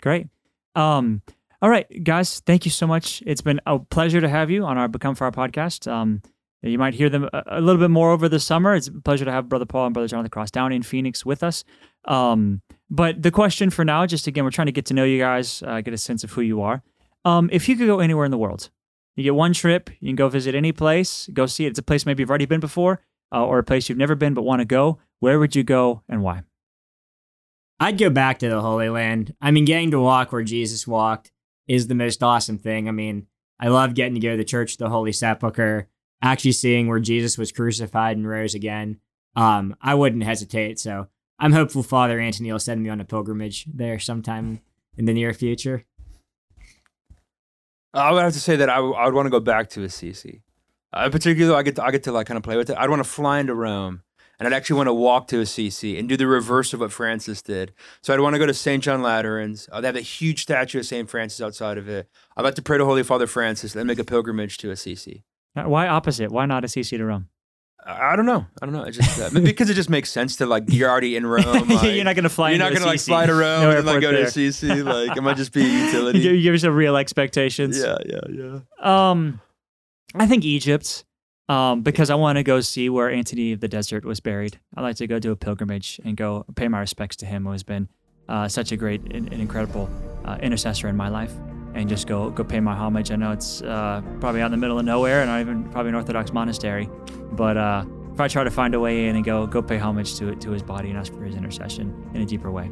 Great. 0.00 0.28
Um, 0.74 1.20
all 1.60 1.68
right 1.68 2.02
guys 2.02 2.40
thank 2.40 2.64
you 2.64 2.70
so 2.70 2.86
much. 2.86 3.22
It's 3.26 3.42
been 3.42 3.60
a 3.66 3.78
pleasure 3.78 4.22
to 4.22 4.28
have 4.28 4.50
you 4.50 4.64
on 4.64 4.78
our 4.78 4.88
become 4.88 5.14
fire 5.14 5.32
podcast. 5.32 5.90
Um, 5.90 6.22
you 6.70 6.78
might 6.78 6.94
hear 6.94 7.08
them 7.08 7.28
a, 7.32 7.60
little 7.60 7.80
bit 7.80 7.90
more 7.90 8.12
over 8.12 8.28
the 8.28 8.38
summer. 8.38 8.74
It's 8.74 8.86
a 8.86 8.92
pleasure 8.92 9.24
to 9.24 9.32
have 9.32 9.48
Brother 9.48 9.66
Paul 9.66 9.86
and 9.86 9.94
Brother 9.94 10.06
John 10.08 10.20
of 10.20 10.24
the 10.24 10.30
Cross 10.30 10.52
down 10.52 10.72
in 10.72 10.82
Phoenix 10.82 11.26
with 11.26 11.42
us. 11.42 11.64
Um, 12.04 12.62
but 12.88 13.22
the 13.22 13.30
question 13.30 13.70
for 13.70 13.84
now, 13.84 14.06
just 14.06 14.26
again, 14.26 14.44
we're 14.44 14.50
trying 14.50 14.66
to 14.66 14.72
get 14.72 14.86
to 14.86 14.94
know 14.94 15.04
you 15.04 15.18
guys, 15.18 15.62
uh, 15.66 15.80
get 15.80 15.92
a 15.92 15.98
sense 15.98 16.22
of 16.22 16.30
who 16.30 16.40
you 16.40 16.62
are. 16.62 16.82
Um, 17.24 17.48
if 17.52 17.68
you 17.68 17.76
could 17.76 17.86
go 17.86 18.00
anywhere 18.00 18.24
in 18.24 18.30
the 18.30 18.38
world, 18.38 18.70
you 19.16 19.24
get 19.24 19.34
one 19.34 19.52
trip, 19.52 19.90
you 20.00 20.08
can 20.08 20.16
go 20.16 20.28
visit 20.28 20.54
any 20.54 20.72
place, 20.72 21.28
go 21.32 21.46
see 21.46 21.66
it. 21.66 21.70
It's 21.70 21.78
a 21.78 21.82
place 21.82 22.06
maybe 22.06 22.22
you've 22.22 22.30
already 22.30 22.46
been 22.46 22.60
before, 22.60 23.00
uh, 23.32 23.44
or 23.44 23.58
a 23.58 23.64
place 23.64 23.88
you've 23.88 23.98
never 23.98 24.14
been 24.14 24.34
but 24.34 24.42
want 24.42 24.60
to 24.60 24.64
go. 24.64 24.98
Where 25.20 25.38
would 25.38 25.54
you 25.54 25.64
go 25.64 26.02
and 26.08 26.22
why? 26.22 26.42
I'd 27.80 27.98
go 27.98 28.10
back 28.10 28.38
to 28.38 28.48
the 28.48 28.60
Holy 28.60 28.88
Land. 28.88 29.34
I 29.40 29.50
mean, 29.50 29.64
getting 29.64 29.90
to 29.90 30.00
walk 30.00 30.32
where 30.32 30.44
Jesus 30.44 30.86
walked 30.86 31.32
is 31.66 31.88
the 31.88 31.94
most 31.94 32.22
awesome 32.22 32.58
thing. 32.58 32.88
I 32.88 32.92
mean, 32.92 33.26
I 33.58 33.68
love 33.68 33.94
getting 33.94 34.14
to 34.14 34.20
go 34.20 34.30
to 34.32 34.36
the 34.36 34.44
Church 34.44 34.72
of 34.72 34.78
the 34.78 34.88
Holy 34.88 35.12
Sepulchre 35.12 35.88
actually 36.22 36.52
seeing 36.52 36.86
where 36.86 37.00
Jesus 37.00 37.36
was 37.36 37.52
crucified 37.52 38.16
and 38.16 38.28
rose 38.28 38.54
again, 38.54 39.00
um, 39.36 39.76
I 39.82 39.94
wouldn't 39.94 40.22
hesitate. 40.24 40.78
So 40.78 41.08
I'm 41.38 41.52
hopeful 41.52 41.82
Father 41.82 42.20
Anthony 42.20 42.52
will 42.52 42.58
send 42.58 42.82
me 42.82 42.88
on 42.88 43.00
a 43.00 43.04
pilgrimage 43.04 43.66
there 43.72 43.98
sometime 43.98 44.60
in 44.96 45.06
the 45.06 45.12
near 45.12 45.34
future. 45.34 45.84
I 47.94 48.12
would 48.12 48.22
have 48.22 48.32
to 48.32 48.40
say 48.40 48.56
that 48.56 48.70
I, 48.70 48.76
w- 48.76 48.94
I 48.94 49.04
would 49.04 49.14
want 49.14 49.26
to 49.26 49.30
go 49.30 49.40
back 49.40 49.68
to 49.70 49.82
Assisi. 49.82 50.42
Uh, 50.92 51.10
particularly, 51.10 51.58
I 51.58 51.62
get 51.62 51.76
to, 51.76 51.84
I 51.84 51.90
get 51.90 52.04
to 52.04 52.12
like 52.12 52.26
kind 52.26 52.36
of 52.36 52.42
play 52.44 52.56
with 52.56 52.70
it. 52.70 52.76
I'd 52.78 52.90
want 52.90 53.00
to 53.00 53.08
fly 53.08 53.40
into 53.40 53.54
Rome, 53.54 54.02
and 54.38 54.46
I'd 54.46 54.54
actually 54.54 54.76
want 54.76 54.88
to 54.88 54.94
walk 54.94 55.26
to 55.28 55.40
Assisi 55.40 55.98
and 55.98 56.08
do 56.08 56.16
the 56.16 56.26
reverse 56.26 56.72
of 56.72 56.80
what 56.80 56.92
Francis 56.92 57.42
did. 57.42 57.72
So 58.02 58.12
I'd 58.12 58.20
want 58.20 58.34
to 58.34 58.38
go 58.38 58.46
to 58.46 58.54
St. 58.54 58.82
John 58.82 59.02
Lateran's. 59.02 59.68
Uh, 59.72 59.80
they 59.80 59.88
have 59.88 59.96
a 59.96 60.00
huge 60.00 60.42
statue 60.42 60.80
of 60.80 60.86
St. 60.86 61.08
Francis 61.08 61.40
outside 61.40 61.78
of 61.78 61.88
it. 61.88 62.08
I'd 62.36 62.44
like 62.44 62.54
to 62.54 62.62
pray 62.62 62.78
to 62.78 62.84
Holy 62.84 63.02
Father 63.02 63.26
Francis, 63.26 63.72
then 63.72 63.86
make 63.86 63.98
a 63.98 64.04
pilgrimage 64.04 64.58
to 64.58 64.70
Assisi. 64.70 65.24
Why 65.54 65.86
opposite? 65.88 66.30
Why 66.30 66.46
not 66.46 66.64
Assisi 66.64 66.96
to 66.96 67.04
Rome? 67.04 67.28
I 67.84 68.14
don't 68.14 68.26
know. 68.26 68.46
I 68.60 68.66
don't 68.66 68.72
know. 68.74 68.84
It 68.84 68.92
just 68.92 69.20
uh, 69.20 69.40
because 69.40 69.68
it 69.68 69.74
just 69.74 69.90
makes 69.90 70.10
sense 70.10 70.36
to 70.36 70.46
like 70.46 70.64
you're 70.68 70.88
already 70.88 71.16
in 71.16 71.26
Rome. 71.26 71.68
Like, 71.68 71.94
you're 71.94 72.04
not 72.04 72.14
gonna 72.14 72.28
fly. 72.28 72.50
You're 72.50 72.58
not 72.60 72.72
gonna 72.72 72.86
like 72.86 73.00
fly 73.00 73.26
to 73.26 73.34
Rome 73.34 73.62
no 73.62 73.76
and 73.76 73.86
like 73.86 74.00
go 74.00 74.12
there. 74.12 74.22
to 74.22 74.26
Assisi. 74.28 74.68
Like 74.82 75.16
it 75.16 75.20
might 75.20 75.36
just 75.36 75.52
be 75.52 75.64
utility. 75.64 76.18
you, 76.18 76.24
give, 76.24 76.34
you 76.36 76.42
give 76.42 76.54
yourself 76.54 76.74
real 76.74 76.96
expectations. 76.96 77.80
Yeah, 77.80 77.96
yeah, 78.06 78.20
yeah. 78.30 79.10
Um, 79.10 79.40
I 80.14 80.26
think 80.26 80.44
Egypt. 80.44 81.04
Um, 81.48 81.82
because 81.82 82.08
I 82.08 82.14
want 82.14 82.36
to 82.36 82.44
go 82.44 82.60
see 82.60 82.88
where 82.88 83.10
Antony 83.10 83.52
of 83.52 83.60
the 83.60 83.68
Desert 83.68 84.04
was 84.04 84.20
buried. 84.20 84.60
I'd 84.76 84.82
like 84.82 84.96
to 84.96 85.06
go 85.06 85.18
do 85.18 85.32
a 85.32 85.36
pilgrimage 85.36 86.00
and 86.04 86.16
go 86.16 86.46
pay 86.54 86.68
my 86.68 86.78
respects 86.78 87.16
to 87.16 87.26
him, 87.26 87.44
who 87.44 87.50
has 87.50 87.64
been 87.64 87.88
uh, 88.28 88.48
such 88.48 88.70
a 88.72 88.76
great 88.76 89.02
and, 89.12 89.30
and 89.30 89.42
incredible 89.42 89.90
uh, 90.24 90.38
intercessor 90.40 90.88
in 90.88 90.96
my 90.96 91.08
life 91.08 91.32
and 91.74 91.88
just 91.88 92.06
go 92.06 92.30
go 92.30 92.44
pay 92.44 92.60
my 92.60 92.74
homage. 92.74 93.10
I 93.10 93.16
know 93.16 93.32
it's 93.32 93.62
uh, 93.62 94.02
probably 94.20 94.42
out 94.42 94.46
in 94.46 94.52
the 94.52 94.58
middle 94.58 94.78
of 94.78 94.84
nowhere, 94.84 95.20
and 95.22 95.30
not 95.30 95.40
even 95.40 95.64
probably 95.70 95.90
an 95.90 95.94
Orthodox 95.94 96.32
monastery, 96.32 96.88
but 97.32 97.56
uh, 97.56 97.84
if 98.12 98.20
I 98.20 98.28
try 98.28 98.44
to 98.44 98.50
find 98.50 98.74
a 98.74 98.80
way 98.80 99.06
in 99.06 99.16
and 99.16 99.24
go 99.24 99.46
go 99.46 99.62
pay 99.62 99.78
homage 99.78 100.16
to 100.16 100.34
to 100.34 100.50
his 100.50 100.62
body 100.62 100.90
and 100.90 100.98
ask 100.98 101.12
for 101.12 101.24
his 101.24 101.34
intercession 101.34 102.10
in 102.14 102.22
a 102.22 102.26
deeper 102.26 102.50
way. 102.50 102.70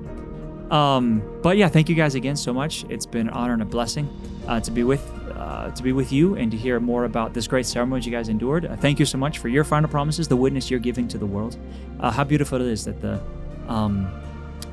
Um, 0.70 1.22
but 1.42 1.56
yeah, 1.56 1.68
thank 1.68 1.88
you 1.88 1.96
guys 1.96 2.14
again 2.14 2.36
so 2.36 2.52
much. 2.52 2.84
It's 2.88 3.06
been 3.06 3.28
an 3.28 3.34
honor 3.34 3.54
and 3.54 3.62
a 3.62 3.64
blessing 3.64 4.08
uh, 4.46 4.60
to 4.60 4.70
be 4.70 4.84
with 4.84 5.02
uh, 5.34 5.70
to 5.70 5.82
be 5.82 5.92
with 5.92 6.12
you 6.12 6.36
and 6.36 6.50
to 6.50 6.56
hear 6.56 6.78
more 6.78 7.04
about 7.04 7.34
this 7.34 7.48
great 7.48 7.66
ceremony 7.66 8.04
you 8.04 8.12
guys 8.12 8.28
endured. 8.28 8.66
Uh, 8.66 8.76
thank 8.76 9.00
you 9.00 9.06
so 9.06 9.18
much 9.18 9.38
for 9.38 9.48
your 9.48 9.64
final 9.64 9.88
promises, 9.88 10.28
the 10.28 10.36
witness 10.36 10.70
you're 10.70 10.80
giving 10.80 11.08
to 11.08 11.18
the 11.18 11.26
world. 11.26 11.56
Uh, 11.98 12.10
how 12.10 12.22
beautiful 12.22 12.60
it 12.60 12.66
is 12.66 12.84
that 12.84 13.00
the 13.00 13.20
um, 13.66 14.08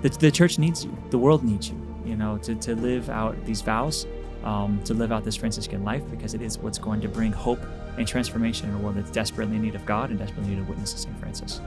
the, 0.02 0.10
the 0.10 0.32
church 0.32 0.60
needs 0.60 0.86
you, 0.86 0.96
the 1.10 1.18
world 1.18 1.44
needs 1.44 1.70
you. 1.70 1.82
You 2.06 2.16
know, 2.16 2.38
to, 2.40 2.56
to 2.56 2.76
live 2.76 3.10
out 3.10 3.36
these 3.46 3.62
vows 3.62 4.06
um, 4.44 4.82
to 4.84 4.94
live 4.94 5.12
out 5.12 5.24
this 5.24 5.36
Franciscan 5.36 5.84
life 5.84 6.04
because 6.10 6.34
it 6.34 6.42
is 6.42 6.58
what's 6.58 6.78
going 6.78 7.02
to 7.02 7.08
bring 7.08 7.32
hope 7.32 7.60
and 7.98 8.08
transformation 8.08 8.70
in 8.70 8.76
a 8.76 8.78
world 8.78 8.96
that's 8.96 9.12
desperately 9.12 9.56
in 9.56 9.62
need 9.62 9.76
of 9.76 9.86
God 9.86 10.10
and 10.10 10.20
desperately 10.20 10.52
in 10.52 10.58
need 10.58 10.62
of 10.62 10.70
witness 10.70 10.94
to 10.94 11.00
St. 11.00 11.20
Francis. 11.20 11.62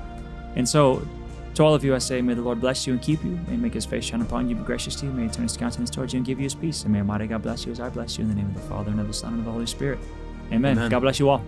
And 0.56 0.68
so, 0.68 1.06
to 1.54 1.64
all 1.64 1.74
of 1.74 1.84
you, 1.84 1.94
I 1.94 1.98
say, 1.98 2.22
may 2.22 2.34
the 2.34 2.42
Lord 2.42 2.60
bless 2.60 2.86
you 2.86 2.92
and 2.92 3.02
keep 3.02 3.24
you. 3.24 3.38
May 3.48 3.56
make 3.56 3.74
his 3.74 3.84
face 3.84 4.04
shine 4.04 4.22
upon 4.22 4.48
you, 4.48 4.54
be 4.54 4.62
gracious 4.62 4.94
to 4.96 5.06
you. 5.06 5.12
May 5.12 5.24
he 5.24 5.28
turn 5.28 5.42
his 5.42 5.56
countenance 5.56 5.90
towards 5.90 6.12
you 6.12 6.18
and 6.18 6.26
give 6.26 6.38
you 6.38 6.44
his 6.44 6.54
peace. 6.54 6.84
And 6.84 6.92
may 6.92 7.00
Almighty 7.00 7.26
God 7.26 7.42
bless 7.42 7.66
you 7.66 7.72
as 7.72 7.80
I 7.80 7.88
bless 7.88 8.18
you 8.18 8.22
in 8.22 8.28
the 8.28 8.36
name 8.36 8.46
of 8.46 8.54
the 8.54 8.60
Father 8.60 8.90
and 8.90 9.00
of 9.00 9.08
the 9.08 9.12
Son 9.12 9.32
and 9.32 9.40
of 9.40 9.46
the 9.46 9.52
Holy 9.52 9.66
Spirit. 9.66 9.98
Amen. 10.52 10.78
Amen. 10.78 10.90
God 10.90 11.00
bless 11.00 11.18
you 11.18 11.28
all. 11.28 11.42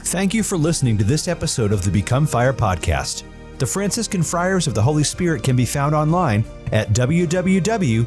Thank 0.00 0.32
you 0.32 0.42
for 0.42 0.56
listening 0.56 0.96
to 0.98 1.04
this 1.04 1.28
episode 1.28 1.72
of 1.72 1.84
the 1.84 1.90
Become 1.90 2.26
Fire 2.26 2.54
podcast. 2.54 3.22
The 3.58 3.66
Franciscan 3.66 4.22
Friars 4.22 4.66
of 4.66 4.74
the 4.74 4.80
Holy 4.80 5.04
Spirit 5.04 5.42
can 5.42 5.54
be 5.54 5.66
found 5.66 5.94
online 5.94 6.44
at 6.72 6.88
www 6.90 8.06